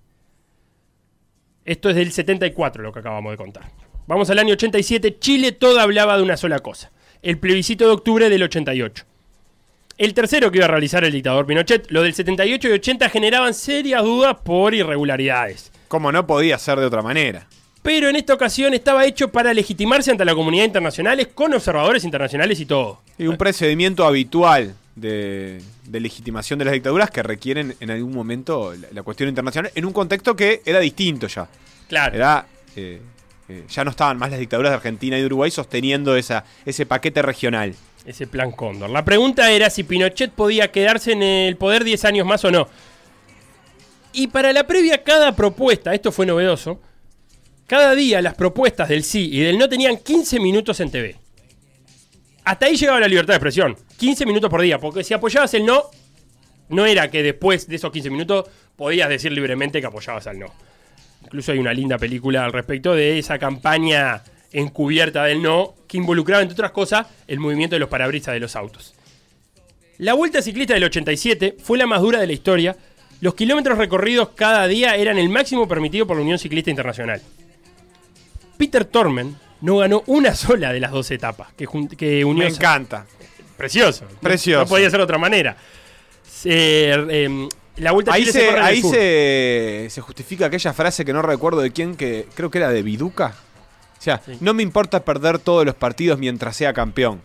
Esto 1.70 1.88
es 1.88 1.94
del 1.94 2.10
74 2.10 2.82
lo 2.82 2.92
que 2.92 2.98
acabamos 2.98 3.30
de 3.30 3.36
contar. 3.36 3.62
Vamos 4.08 4.28
al 4.28 4.40
año 4.40 4.54
87. 4.54 5.20
Chile 5.20 5.52
todo 5.52 5.78
hablaba 5.78 6.16
de 6.16 6.24
una 6.24 6.36
sola 6.36 6.58
cosa. 6.58 6.90
El 7.22 7.38
plebiscito 7.38 7.86
de 7.86 7.92
octubre 7.92 8.28
del 8.28 8.42
88. 8.42 9.04
El 9.96 10.12
tercero 10.12 10.50
que 10.50 10.58
iba 10.58 10.64
a 10.64 10.68
realizar 10.68 11.04
el 11.04 11.12
dictador 11.12 11.46
Pinochet. 11.46 11.88
Lo 11.92 12.02
del 12.02 12.12
78 12.12 12.66
y 12.66 12.72
80 12.72 13.08
generaban 13.08 13.54
serias 13.54 14.02
dudas 14.02 14.38
por 14.42 14.74
irregularidades. 14.74 15.70
Como 15.86 16.10
no 16.10 16.26
podía 16.26 16.58
ser 16.58 16.80
de 16.80 16.86
otra 16.86 17.02
manera. 17.02 17.46
Pero 17.82 18.08
en 18.08 18.16
esta 18.16 18.34
ocasión 18.34 18.74
estaba 18.74 19.06
hecho 19.06 19.30
para 19.30 19.54
legitimarse 19.54 20.10
ante 20.10 20.24
la 20.24 20.34
comunidad 20.34 20.64
internacional 20.64 21.28
con 21.28 21.54
observadores 21.54 22.02
internacionales 22.02 22.58
y 22.58 22.66
todo. 22.66 23.00
Y 23.16 23.28
un 23.28 23.36
procedimiento 23.36 24.04
habitual 24.04 24.74
de, 24.96 25.62
de 25.90 26.00
legitimación 26.00 26.58
de 26.58 26.64
las 26.64 26.72
dictaduras 26.74 27.10
que 27.10 27.22
requieren 27.22 27.76
en 27.80 27.90
algún 27.90 28.14
momento 28.14 28.74
la, 28.74 28.88
la 28.92 29.02
cuestión 29.02 29.28
internacional 29.28 29.70
en 29.74 29.84
un 29.84 29.92
contexto 29.92 30.36
que 30.36 30.62
era 30.64 30.78
distinto 30.80 31.26
ya. 31.26 31.48
Claro. 31.88 32.14
Era. 32.16 32.46
eh, 32.76 33.00
eh, 33.50 33.64
ya 33.68 33.82
no 33.82 33.90
estaban 33.90 34.16
más 34.16 34.30
las 34.30 34.38
dictaduras 34.38 34.70
de 34.70 34.76
Argentina 34.76 35.18
y 35.18 35.20
de 35.20 35.26
Uruguay 35.26 35.50
sosteniendo 35.50 36.14
esa, 36.14 36.44
ese 36.64 36.86
paquete 36.86 37.20
regional. 37.20 37.74
Ese 38.06 38.28
plan 38.28 38.52
Cóndor. 38.52 38.90
La 38.90 39.04
pregunta 39.04 39.50
era 39.50 39.70
si 39.70 39.82
Pinochet 39.82 40.30
podía 40.30 40.70
quedarse 40.70 41.12
en 41.12 41.22
el 41.24 41.56
poder 41.56 41.82
10 41.82 42.04
años 42.04 42.26
más 42.26 42.44
o 42.44 42.52
no. 42.52 42.68
Y 44.12 44.28
para 44.28 44.52
la 44.52 44.68
previa, 44.68 45.02
cada 45.02 45.34
propuesta, 45.34 45.92
esto 45.94 46.12
fue 46.12 46.26
novedoso, 46.26 46.80
cada 47.66 47.96
día 47.96 48.22
las 48.22 48.34
propuestas 48.34 48.88
del 48.88 49.02
sí 49.02 49.28
y 49.32 49.40
del 49.40 49.58
no 49.58 49.68
tenían 49.68 49.96
15 49.96 50.38
minutos 50.38 50.78
en 50.78 50.90
TV. 50.92 51.16
Hasta 52.44 52.66
ahí 52.66 52.76
llegaba 52.76 53.00
la 53.00 53.08
libertad 53.08 53.34
de 53.34 53.36
expresión. 53.36 53.76
15 54.00 54.24
minutos 54.24 54.48
por 54.48 54.62
día, 54.62 54.78
porque 54.78 55.04
si 55.04 55.12
apoyabas 55.12 55.52
el 55.52 55.66
no, 55.66 55.84
no 56.70 56.86
era 56.86 57.10
que 57.10 57.22
después 57.22 57.68
de 57.68 57.76
esos 57.76 57.92
15 57.92 58.08
minutos 58.08 58.48
podías 58.74 59.10
decir 59.10 59.30
libremente 59.30 59.78
que 59.78 59.86
apoyabas 59.86 60.26
al 60.26 60.38
no. 60.38 60.46
Incluso 61.22 61.52
hay 61.52 61.58
una 61.58 61.74
linda 61.74 61.98
película 61.98 62.46
al 62.46 62.52
respecto 62.54 62.94
de 62.94 63.18
esa 63.18 63.38
campaña 63.38 64.22
encubierta 64.52 65.24
del 65.24 65.42
no, 65.42 65.74
que 65.86 65.98
involucraba, 65.98 66.40
entre 66.40 66.54
otras 66.54 66.70
cosas, 66.70 67.08
el 67.28 67.40
movimiento 67.40 67.76
de 67.76 67.80
los 67.80 67.90
parabrisas 67.90 68.32
de 68.32 68.40
los 68.40 68.56
autos. 68.56 68.94
La 69.98 70.14
Vuelta 70.14 70.40
Ciclista 70.40 70.72
del 70.72 70.84
87 70.84 71.56
fue 71.62 71.76
la 71.76 71.86
más 71.86 72.00
dura 72.00 72.20
de 72.20 72.26
la 72.26 72.32
historia. 72.32 72.76
Los 73.20 73.34
kilómetros 73.34 73.76
recorridos 73.76 74.30
cada 74.30 74.66
día 74.66 74.96
eran 74.96 75.18
el 75.18 75.28
máximo 75.28 75.68
permitido 75.68 76.06
por 76.06 76.16
la 76.16 76.22
Unión 76.22 76.38
Ciclista 76.38 76.70
Internacional. 76.70 77.20
Peter 78.56 78.86
Tormen 78.86 79.36
no 79.60 79.76
ganó 79.76 80.02
una 80.06 80.34
sola 80.34 80.72
de 80.72 80.80
las 80.80 80.90
dos 80.90 81.10
etapas 81.10 81.52
que, 81.52 81.68
que 81.98 82.24
unió. 82.24 82.44
Me 82.44 82.50
encanta. 82.50 83.04
Precioso. 83.60 84.06
Precioso. 84.20 84.62
No 84.64 84.68
podía 84.68 84.88
ser 84.90 84.98
de 84.98 85.04
otra 85.04 85.18
manera. 85.18 85.56
Eh, 86.44 87.48
La 87.76 87.92
vuelta 87.92 88.12
Ahí, 88.12 88.24
se, 88.26 88.32
se, 88.32 88.50
ahí 88.50 88.82
se, 88.82 89.86
se 89.90 90.00
justifica 90.00 90.46
aquella 90.46 90.72
frase 90.72 91.04
que 91.04 91.12
no 91.12 91.22
recuerdo 91.22 91.60
de 91.60 91.70
quién, 91.70 91.94
que 91.96 92.26
creo 92.34 92.50
que 92.50 92.58
era 92.58 92.70
de 92.70 92.82
Viduca. 92.82 93.34
O 93.98 94.02
sea, 94.02 94.20
Sí. 94.24 94.38
no 94.40 94.54
me 94.54 94.62
importa 94.62 95.04
perder 95.04 95.38
todos 95.38 95.64
los 95.66 95.74
partidos 95.74 96.18
mientras 96.18 96.56
sea 96.56 96.72
campeón. 96.72 97.20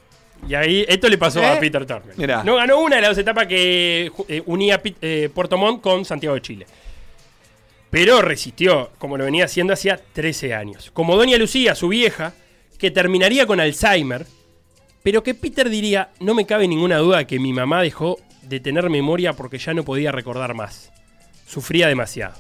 Y 0.48 0.54
ahí, 0.56 0.86
esto 0.88 1.08
le 1.08 1.18
pasó 1.18 1.40
a 1.40 1.54
¿Eh? 1.56 1.58
Peter 1.60 1.86
Turner. 1.86 2.18
Mirá. 2.18 2.44
No 2.44 2.56
ganó 2.58 2.80
una 2.80 2.98
de 2.98 3.02
las 3.02 3.12
dos 3.12 3.18
etapas 3.20 3.48
que 3.48 4.12
eh, 4.28 4.44
unía 4.46 4.82
eh, 5.02 5.30
Puerto 5.34 5.58
Montt 5.58 5.82
con 5.82 6.04
Santiago 6.06 6.36
de 6.36 6.42
Chile. 6.42 6.68
Pero 7.90 8.22
resistió, 8.22 8.92
como 8.98 9.18
lo 9.18 9.24
venía 9.24 9.46
haciendo 9.46 9.72
hacía 9.74 9.98
13 10.14 10.54
años. 10.54 10.92
Como 10.94 11.16
Doña 11.16 11.38
Lucía, 11.38 11.76
su 11.76 11.88
vieja, 11.88 12.34
que 12.78 12.92
terminaría 12.92 13.46
con 13.48 13.62
Alzheimer, 13.62 14.26
pero 15.06 15.24
que 15.24 15.36
Peter 15.36 15.70
diría, 15.70 16.10
no 16.20 16.34
me 16.34 16.46
cabe 16.46 16.68
ninguna 16.68 16.98
duda 16.98 17.28
que 17.28 17.40
mi 17.40 17.54
mamá 17.54 17.82
dejó 17.82 18.18
de 18.42 18.60
tener 18.60 18.90
memoria 18.90 19.34
porque 19.34 19.60
ya 19.60 19.74
no 19.74 19.86
podía 19.86 20.12
recordar 20.12 20.56
más. 20.56 20.92
Sufría 21.48 21.88
demasiado. 21.88 22.34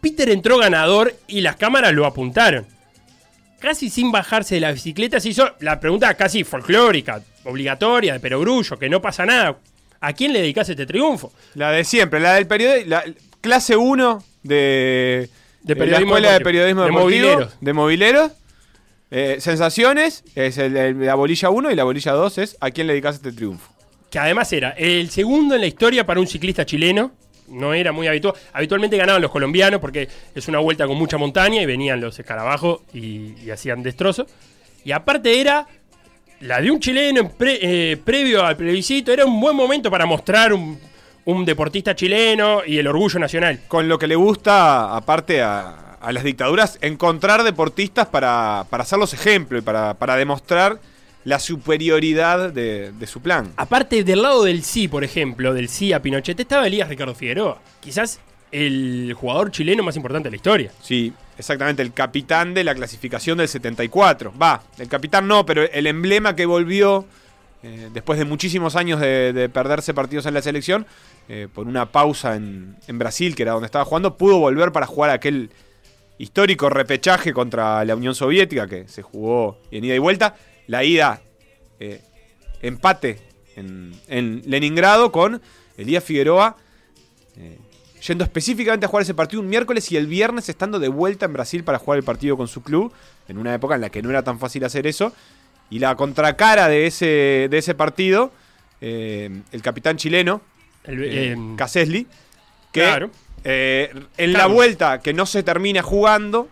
Peter 0.00 0.30
entró 0.30 0.56
ganador 0.56 1.14
y 1.26 1.40
las 1.40 1.56
cámaras 1.56 1.92
lo 1.92 2.06
apuntaron 2.06 2.66
casi 3.64 3.88
sin 3.88 4.12
bajarse 4.12 4.56
de 4.56 4.60
la 4.60 4.72
bicicleta, 4.72 5.18
se 5.18 5.30
hizo 5.30 5.54
la 5.60 5.80
pregunta 5.80 6.12
casi 6.14 6.44
folclórica, 6.44 7.22
obligatoria, 7.44 8.12
de 8.12 8.20
perogrullo, 8.20 8.78
que 8.78 8.90
no 8.90 9.00
pasa 9.00 9.24
nada. 9.24 9.56
¿A 10.00 10.12
quién 10.12 10.34
le 10.34 10.42
dedicás 10.42 10.68
este 10.68 10.84
triunfo? 10.84 11.32
La 11.54 11.70
de 11.70 11.82
siempre, 11.82 12.20
la 12.20 12.34
del 12.34 12.46
periodismo. 12.46 12.90
La, 12.90 13.04
clase 13.40 13.74
1 13.74 14.22
de, 14.42 15.30
De 15.62 15.74
la 15.74 15.78
periodismo 15.78 16.16
Escuela 16.16 16.28
de 16.28 16.34
deportivo. 16.34 16.44
Periodismo 16.44 16.82
De 16.84 16.90
mobileros. 16.90 17.56
De 17.60 17.72
mobileros. 17.72 18.32
Eh, 19.16 19.36
sensaciones, 19.38 20.24
es 20.34 20.58
el, 20.58 20.76
el- 20.76 21.06
la 21.06 21.14
bolilla 21.14 21.48
1 21.50 21.70
y 21.70 21.76
la 21.76 21.84
bolilla 21.84 22.10
2 22.12 22.38
es 22.38 22.56
¿a 22.60 22.70
quién 22.72 22.88
le 22.88 22.94
dedicas 22.94 23.14
este 23.14 23.30
triunfo? 23.30 23.72
Que 24.10 24.18
además 24.18 24.52
era 24.52 24.70
el 24.70 25.08
segundo 25.10 25.54
en 25.54 25.60
la 25.60 25.68
historia 25.68 26.04
para 26.04 26.18
un 26.18 26.26
ciclista 26.26 26.66
chileno. 26.66 27.12
No 27.46 27.74
era 27.74 27.92
muy 27.92 28.06
habitual. 28.08 28.34
Habitualmente 28.52 28.96
ganaban 28.96 29.22
los 29.22 29.30
colombianos 29.30 29.80
porque 29.80 30.08
es 30.34 30.48
una 30.48 30.58
vuelta 30.58 30.86
con 30.88 30.96
mucha 30.96 31.16
montaña 31.16 31.62
y 31.62 31.66
venían 31.66 32.00
los 32.00 32.18
escarabajos 32.18 32.80
y, 32.92 33.34
y 33.44 33.50
hacían 33.52 33.82
destrozos. 33.84 34.26
Y 34.84 34.90
aparte 34.92 35.40
era 35.40 35.66
la 36.40 36.60
de 36.60 36.70
un 36.72 36.80
chileno 36.80 37.20
en 37.20 37.28
pre- 37.30 37.58
eh, 37.92 37.96
previo 37.98 38.44
al 38.44 38.56
plebiscito. 38.56 39.12
Era 39.12 39.24
un 39.26 39.38
buen 39.40 39.54
momento 39.54 39.90
para 39.90 40.06
mostrar 40.06 40.52
un, 40.52 40.78
un 41.26 41.44
deportista 41.44 41.94
chileno 41.94 42.62
y 42.66 42.78
el 42.78 42.86
orgullo 42.88 43.18
nacional. 43.20 43.60
Con 43.68 43.88
lo 43.88 43.98
que 43.98 44.06
le 44.08 44.16
gusta, 44.16 44.96
aparte 44.96 45.42
a, 45.42 45.83
a 46.04 46.12
las 46.12 46.24
dictaduras, 46.24 46.78
encontrar 46.82 47.42
deportistas 47.42 48.06
para, 48.06 48.66
para 48.70 48.82
hacerlos 48.82 49.14
ejemplo 49.14 49.58
y 49.58 49.62
para, 49.62 49.94
para 49.94 50.16
demostrar 50.16 50.78
la 51.24 51.38
superioridad 51.38 52.52
de, 52.52 52.92
de 52.92 53.06
su 53.06 53.22
plan. 53.22 53.52
Aparte 53.56 54.04
del 54.04 54.22
lado 54.22 54.44
del 54.44 54.62
sí, 54.62 54.88
por 54.88 55.04
ejemplo, 55.04 55.54
del 55.54 55.68
sí 55.68 55.92
a 55.92 56.02
Pinochet, 56.02 56.38
estaba 56.38 56.66
Elías 56.66 56.88
Ricardo 56.88 57.14
Figueroa. 57.14 57.58
Quizás 57.80 58.20
el 58.52 59.14
jugador 59.18 59.50
chileno 59.50 59.82
más 59.82 59.96
importante 59.96 60.26
de 60.26 60.30
la 60.32 60.36
historia. 60.36 60.70
Sí, 60.82 61.12
exactamente, 61.38 61.82
el 61.82 61.92
capitán 61.92 62.52
de 62.54 62.62
la 62.62 62.74
clasificación 62.74 63.38
del 63.38 63.48
74. 63.48 64.32
Va, 64.40 64.62
el 64.78 64.88
capitán 64.88 65.26
no, 65.26 65.46
pero 65.46 65.62
el 65.62 65.86
emblema 65.86 66.36
que 66.36 66.44
volvió 66.44 67.06
eh, 67.62 67.88
después 67.94 68.18
de 68.18 68.26
muchísimos 68.26 68.76
años 68.76 69.00
de, 69.00 69.32
de 69.32 69.48
perderse 69.48 69.94
partidos 69.94 70.26
en 70.26 70.34
la 70.34 70.42
selección, 70.42 70.86
eh, 71.26 71.48
por 71.52 71.66
una 71.66 71.86
pausa 71.86 72.36
en, 72.36 72.76
en 72.86 72.98
Brasil, 72.98 73.34
que 73.34 73.42
era 73.42 73.52
donde 73.52 73.64
estaba 73.64 73.86
jugando, 73.86 74.18
pudo 74.18 74.38
volver 74.38 74.72
para 74.72 74.86
jugar 74.86 75.08
aquel 75.10 75.48
histórico 76.18 76.68
repechaje 76.70 77.32
contra 77.32 77.84
la 77.84 77.96
Unión 77.96 78.14
Soviética, 78.14 78.66
que 78.66 78.86
se 78.88 79.02
jugó 79.02 79.60
en 79.70 79.84
ida 79.84 79.94
y 79.94 79.98
vuelta. 79.98 80.36
La 80.66 80.84
ida, 80.84 81.20
eh, 81.80 82.00
empate 82.62 83.20
en, 83.56 83.92
en 84.08 84.42
Leningrado 84.46 85.12
con 85.12 85.40
Elías 85.76 86.02
Figueroa 86.04 86.56
eh, 87.36 87.58
yendo 88.06 88.22
específicamente 88.24 88.86
a 88.86 88.88
jugar 88.88 89.02
ese 89.02 89.14
partido 89.14 89.40
un 89.42 89.48
miércoles 89.48 89.90
y 89.90 89.96
el 89.96 90.06
viernes 90.06 90.48
estando 90.48 90.78
de 90.78 90.88
vuelta 90.88 91.26
en 91.26 91.32
Brasil 91.32 91.64
para 91.64 91.78
jugar 91.78 91.98
el 91.98 92.04
partido 92.04 92.36
con 92.36 92.48
su 92.48 92.62
club, 92.62 92.92
en 93.28 93.38
una 93.38 93.54
época 93.54 93.74
en 93.76 93.80
la 93.80 93.90
que 93.90 94.02
no 94.02 94.10
era 94.10 94.22
tan 94.22 94.38
fácil 94.38 94.62
hacer 94.64 94.86
eso. 94.86 95.12
Y 95.70 95.78
la 95.78 95.96
contracara 95.96 96.68
de 96.68 96.86
ese, 96.86 97.48
de 97.50 97.58
ese 97.58 97.74
partido, 97.74 98.30
eh, 98.82 99.40
el 99.52 99.62
capitán 99.62 99.96
chileno, 99.96 100.42
El- 100.84 101.02
eh, 101.04 101.36
Caselli, 101.56 102.06
que 102.72 102.82
claro. 102.82 103.10
Eh, 103.44 103.92
en 104.16 104.32
la 104.32 104.46
vuelta 104.46 105.00
que 105.00 105.12
no 105.12 105.26
se 105.26 105.42
termina 105.42 105.82
jugando, 105.82 106.48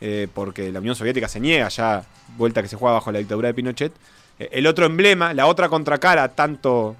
eh, 0.00 0.26
porque 0.34 0.72
la 0.72 0.80
Unión 0.80 0.94
Soviética 0.96 1.28
se 1.28 1.40
niega 1.40 1.68
ya, 1.68 2.04
vuelta 2.36 2.62
que 2.62 2.68
se 2.68 2.76
juega 2.76 2.94
bajo 2.94 3.12
la 3.12 3.18
dictadura 3.18 3.48
de 3.48 3.54
Pinochet, 3.54 3.92
eh, 4.38 4.48
el 4.52 4.66
otro 4.66 4.86
emblema, 4.86 5.34
la 5.34 5.46
otra 5.46 5.68
contracara, 5.68 6.28
tanto 6.28 6.96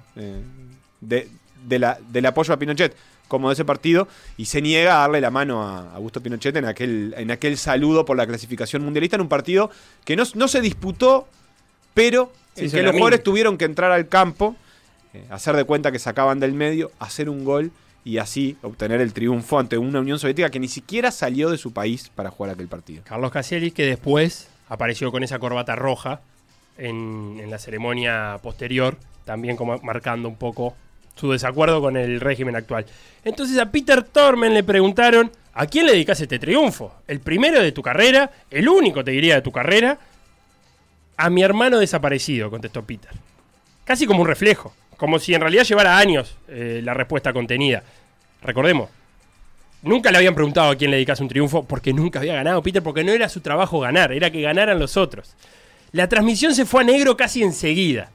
de, 1.01 1.27
de 1.65 1.79
la- 1.79 1.97
del 2.09 2.25
apoyo 2.27 2.53
a 2.53 2.57
Pinochet 2.57 2.95
como 3.27 3.47
de 3.49 3.53
ese 3.53 3.63
partido, 3.65 4.07
y 4.37 4.45
se 4.45 4.61
niega 4.61 4.97
a 4.97 5.01
darle 5.01 5.21
la 5.21 5.31
mano 5.31 5.63
a 5.63 5.93
Augusto 5.95 6.21
Pinochet 6.21 6.55
en 6.57 6.65
aquel, 6.65 7.15
en 7.17 7.31
aquel 7.31 7.57
saludo 7.57 8.03
por 8.05 8.17
la 8.17 8.27
clasificación 8.27 8.83
mundialista 8.83 9.15
en 9.15 9.21
un 9.21 9.29
partido 9.29 9.71
que 10.03 10.15
no, 10.17 10.23
no 10.35 10.47
se 10.49 10.59
disputó, 10.59 11.27
pero 11.93 12.31
en 12.57 12.65
que 12.77 12.83
los 12.83 12.91
jugadores 12.99 13.23
tuvieron 13.23 13.57
que 13.57 13.65
entrar 13.65 13.91
al 13.91 14.07
campo, 14.09 14.55
hacer 15.29 15.55
de 15.55 15.63
cuenta 15.63 15.91
que 15.93 15.99
sacaban 15.99 16.39
del 16.41 16.53
medio, 16.53 16.91
hacer 16.99 17.29
un 17.29 17.43
gol 17.45 17.71
y 18.03 18.17
así 18.17 18.57
obtener 18.61 19.01
el 19.01 19.13
triunfo 19.13 19.59
ante 19.59 19.77
una 19.77 19.99
Unión 19.99 20.19
Soviética 20.19 20.49
que 20.49 20.59
ni 20.59 20.67
siquiera 20.67 21.11
salió 21.11 21.49
de 21.49 21.57
su 21.57 21.71
país 21.71 22.09
para 22.13 22.31
jugar 22.31 22.53
aquel 22.53 22.67
partido. 22.67 23.03
Carlos 23.05 23.31
Caselli, 23.31 23.71
que 23.71 23.85
después 23.85 24.49
apareció 24.69 25.11
con 25.11 25.23
esa 25.23 25.39
corbata 25.39 25.75
roja 25.75 26.21
en, 26.77 27.49
la 27.49 27.59
ceremonia 27.59 28.39
posterior, 28.41 28.97
también 29.25 29.55
como 29.55 29.77
marcando 29.79 30.29
un 30.29 30.35
poco 30.35 30.75
su 31.15 31.31
desacuerdo 31.31 31.81
con 31.81 31.97
el 31.97 32.19
régimen 32.21 32.55
actual. 32.55 32.85
Entonces 33.23 33.57
a 33.59 33.71
Peter 33.71 34.03
Tormen 34.03 34.53
le 34.53 34.63
preguntaron, 34.63 35.31
¿a 35.53 35.67
quién 35.67 35.85
le 35.85 35.91
dedicas 35.91 36.21
este 36.21 36.39
triunfo? 36.39 36.95
¿El 37.07 37.19
primero 37.19 37.61
de 37.61 37.71
tu 37.71 37.81
carrera? 37.81 38.31
¿El 38.49 38.67
único, 38.67 39.03
te 39.03 39.11
diría, 39.11 39.35
de 39.35 39.41
tu 39.41 39.51
carrera? 39.51 39.99
A 41.17 41.29
mi 41.29 41.43
hermano 41.43 41.77
desaparecido, 41.77 42.49
contestó 42.49 42.83
Peter. 42.83 43.11
Casi 43.83 44.07
como 44.07 44.21
un 44.21 44.27
reflejo, 44.27 44.73
como 45.01 45.17
si 45.17 45.33
en 45.33 45.41
realidad 45.41 45.63
llevara 45.63 45.97
años 45.97 46.37
eh, 46.47 46.79
la 46.83 46.93
respuesta 46.93 47.33
contenida. 47.33 47.81
Recordemos, 48.43 48.87
Nunca 49.81 50.11
le 50.11 50.19
habían 50.19 50.35
preguntado 50.35 50.69
a 50.69 50.75
quién 50.75 50.91
le 50.91 50.97
dedicas 50.97 51.19
un 51.21 51.27
triunfo 51.27 51.63
porque 51.63 51.91
nunca 51.91 52.19
había 52.19 52.35
ganado 52.35 52.61
Peter, 52.61 52.83
porque 52.83 53.03
no 53.03 53.11
era 53.13 53.27
su 53.29 53.41
trabajo 53.41 53.79
ganar, 53.79 54.11
era 54.11 54.29
que 54.29 54.39
ganaran 54.39 54.77
los 54.77 54.95
otros. 54.95 55.35
La 55.91 56.07
transmisión 56.07 56.53
se 56.53 56.67
fue 56.67 56.81
a 56.81 56.83
negro 56.83 57.17
casi 57.17 57.41
enseguida. 57.41 58.11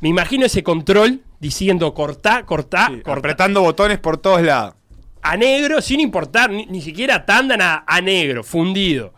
Me 0.00 0.08
imagino 0.08 0.46
ese 0.46 0.64
control 0.64 1.20
diciendo 1.38 1.94
cortá, 1.94 2.44
cortá, 2.44 2.88
Sí, 2.88 3.02
cortá. 3.02 3.12
apretando 3.20 3.62
botones 3.62 4.00
por 4.00 4.18
todos 4.18 4.42
lados. 4.42 4.74
A 5.22 5.36
negro, 5.36 5.80
sin 5.80 6.00
importar, 6.00 6.50
ni, 6.50 6.66
ni 6.66 6.82
siquiera 6.82 7.24
tanda 7.24 7.54
a, 7.60 7.84
a 7.86 8.00
negro, 8.00 8.42
fundido. 8.42 9.14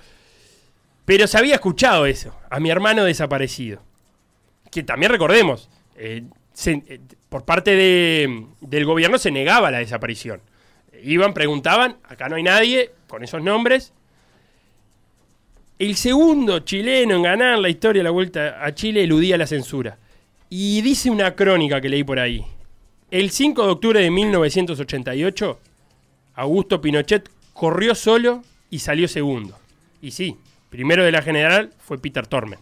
Pero 1.07 1.27
se 1.27 1.39
había 1.39 1.55
escuchado 1.55 2.05
eso, 2.05 2.37
a 2.51 2.61
mi 2.61 2.69
hermano 2.69 3.03
desaparecido. 3.05 3.83
Que 4.71 4.83
también 4.83 5.11
recordemos, 5.11 5.71
eh, 5.97 6.25
eh, 6.67 7.01
por 7.29 7.45
parte 7.45 7.75
de- 7.75 8.47
del 8.61 8.85
gobierno 8.85 9.19
se 9.19 9.31
negaba 9.31 9.71
la 9.71 9.79
desaparición. 9.79 10.41
Iban, 11.03 11.35
preguntaban, 11.35 11.97
acá 12.05 12.29
no 12.29 12.37
hay 12.37 12.43
nadie, 12.43 12.91
con 13.09 13.25
esos 13.25 13.43
nombres. 13.43 13.93
El 15.79 15.97
segundo 15.97 16.61
chileno 16.61 17.17
en 17.17 17.23
ganar 17.23 17.59
la 17.59 17.69
historia 17.69 18.01
de 18.01 18.05
la 18.05 18.11
Vuelta 18.11 18.65
a 18.65 18.73
Chile 18.75 19.03
eludía 19.03 19.37
la 19.37 19.47
censura. 19.47 19.99
Y 20.49 20.81
dice 20.83 21.11
una 21.11 21.35
crónica 21.35 21.81
que 21.81 21.89
leí 21.89 22.05
por 22.05 22.19
ahí. 22.21 22.45
El 23.11 23.31
5 23.31 23.65
de 23.65 23.73
octubre 23.73 24.01
de 24.01 24.11
1988, 24.11 25.59
Augusto 26.35 26.81
Pinochet 26.81 27.29
corrió 27.53 27.95
solo 27.95 28.43
y 28.71 28.79
salió 28.79 29.09
segundo. 29.09 29.59
Y 30.01 30.13
sí, 30.13 30.37
primero 30.71 31.05
de 31.05 31.13
la 31.13 31.23
general 31.23 31.73
fue 31.79 31.99
Peter 31.99 32.27
Tormen. 32.27 32.59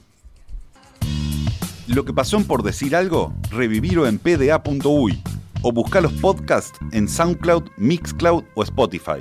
Lo 1.91 2.05
que 2.05 2.13
pasó 2.13 2.37
en 2.37 2.45
Por 2.45 2.63
Decir 2.63 2.95
Algo, 2.95 3.35
revivirlo 3.51 4.07
en 4.07 4.21
pda.uy 4.21 5.21
o 5.63 5.73
buscar 5.73 6.05
los 6.05 6.13
podcasts 6.13 6.79
en 6.93 7.09
SoundCloud, 7.09 7.65
Mixcloud 7.79 8.45
o 8.55 8.63
Spotify. 8.63 9.21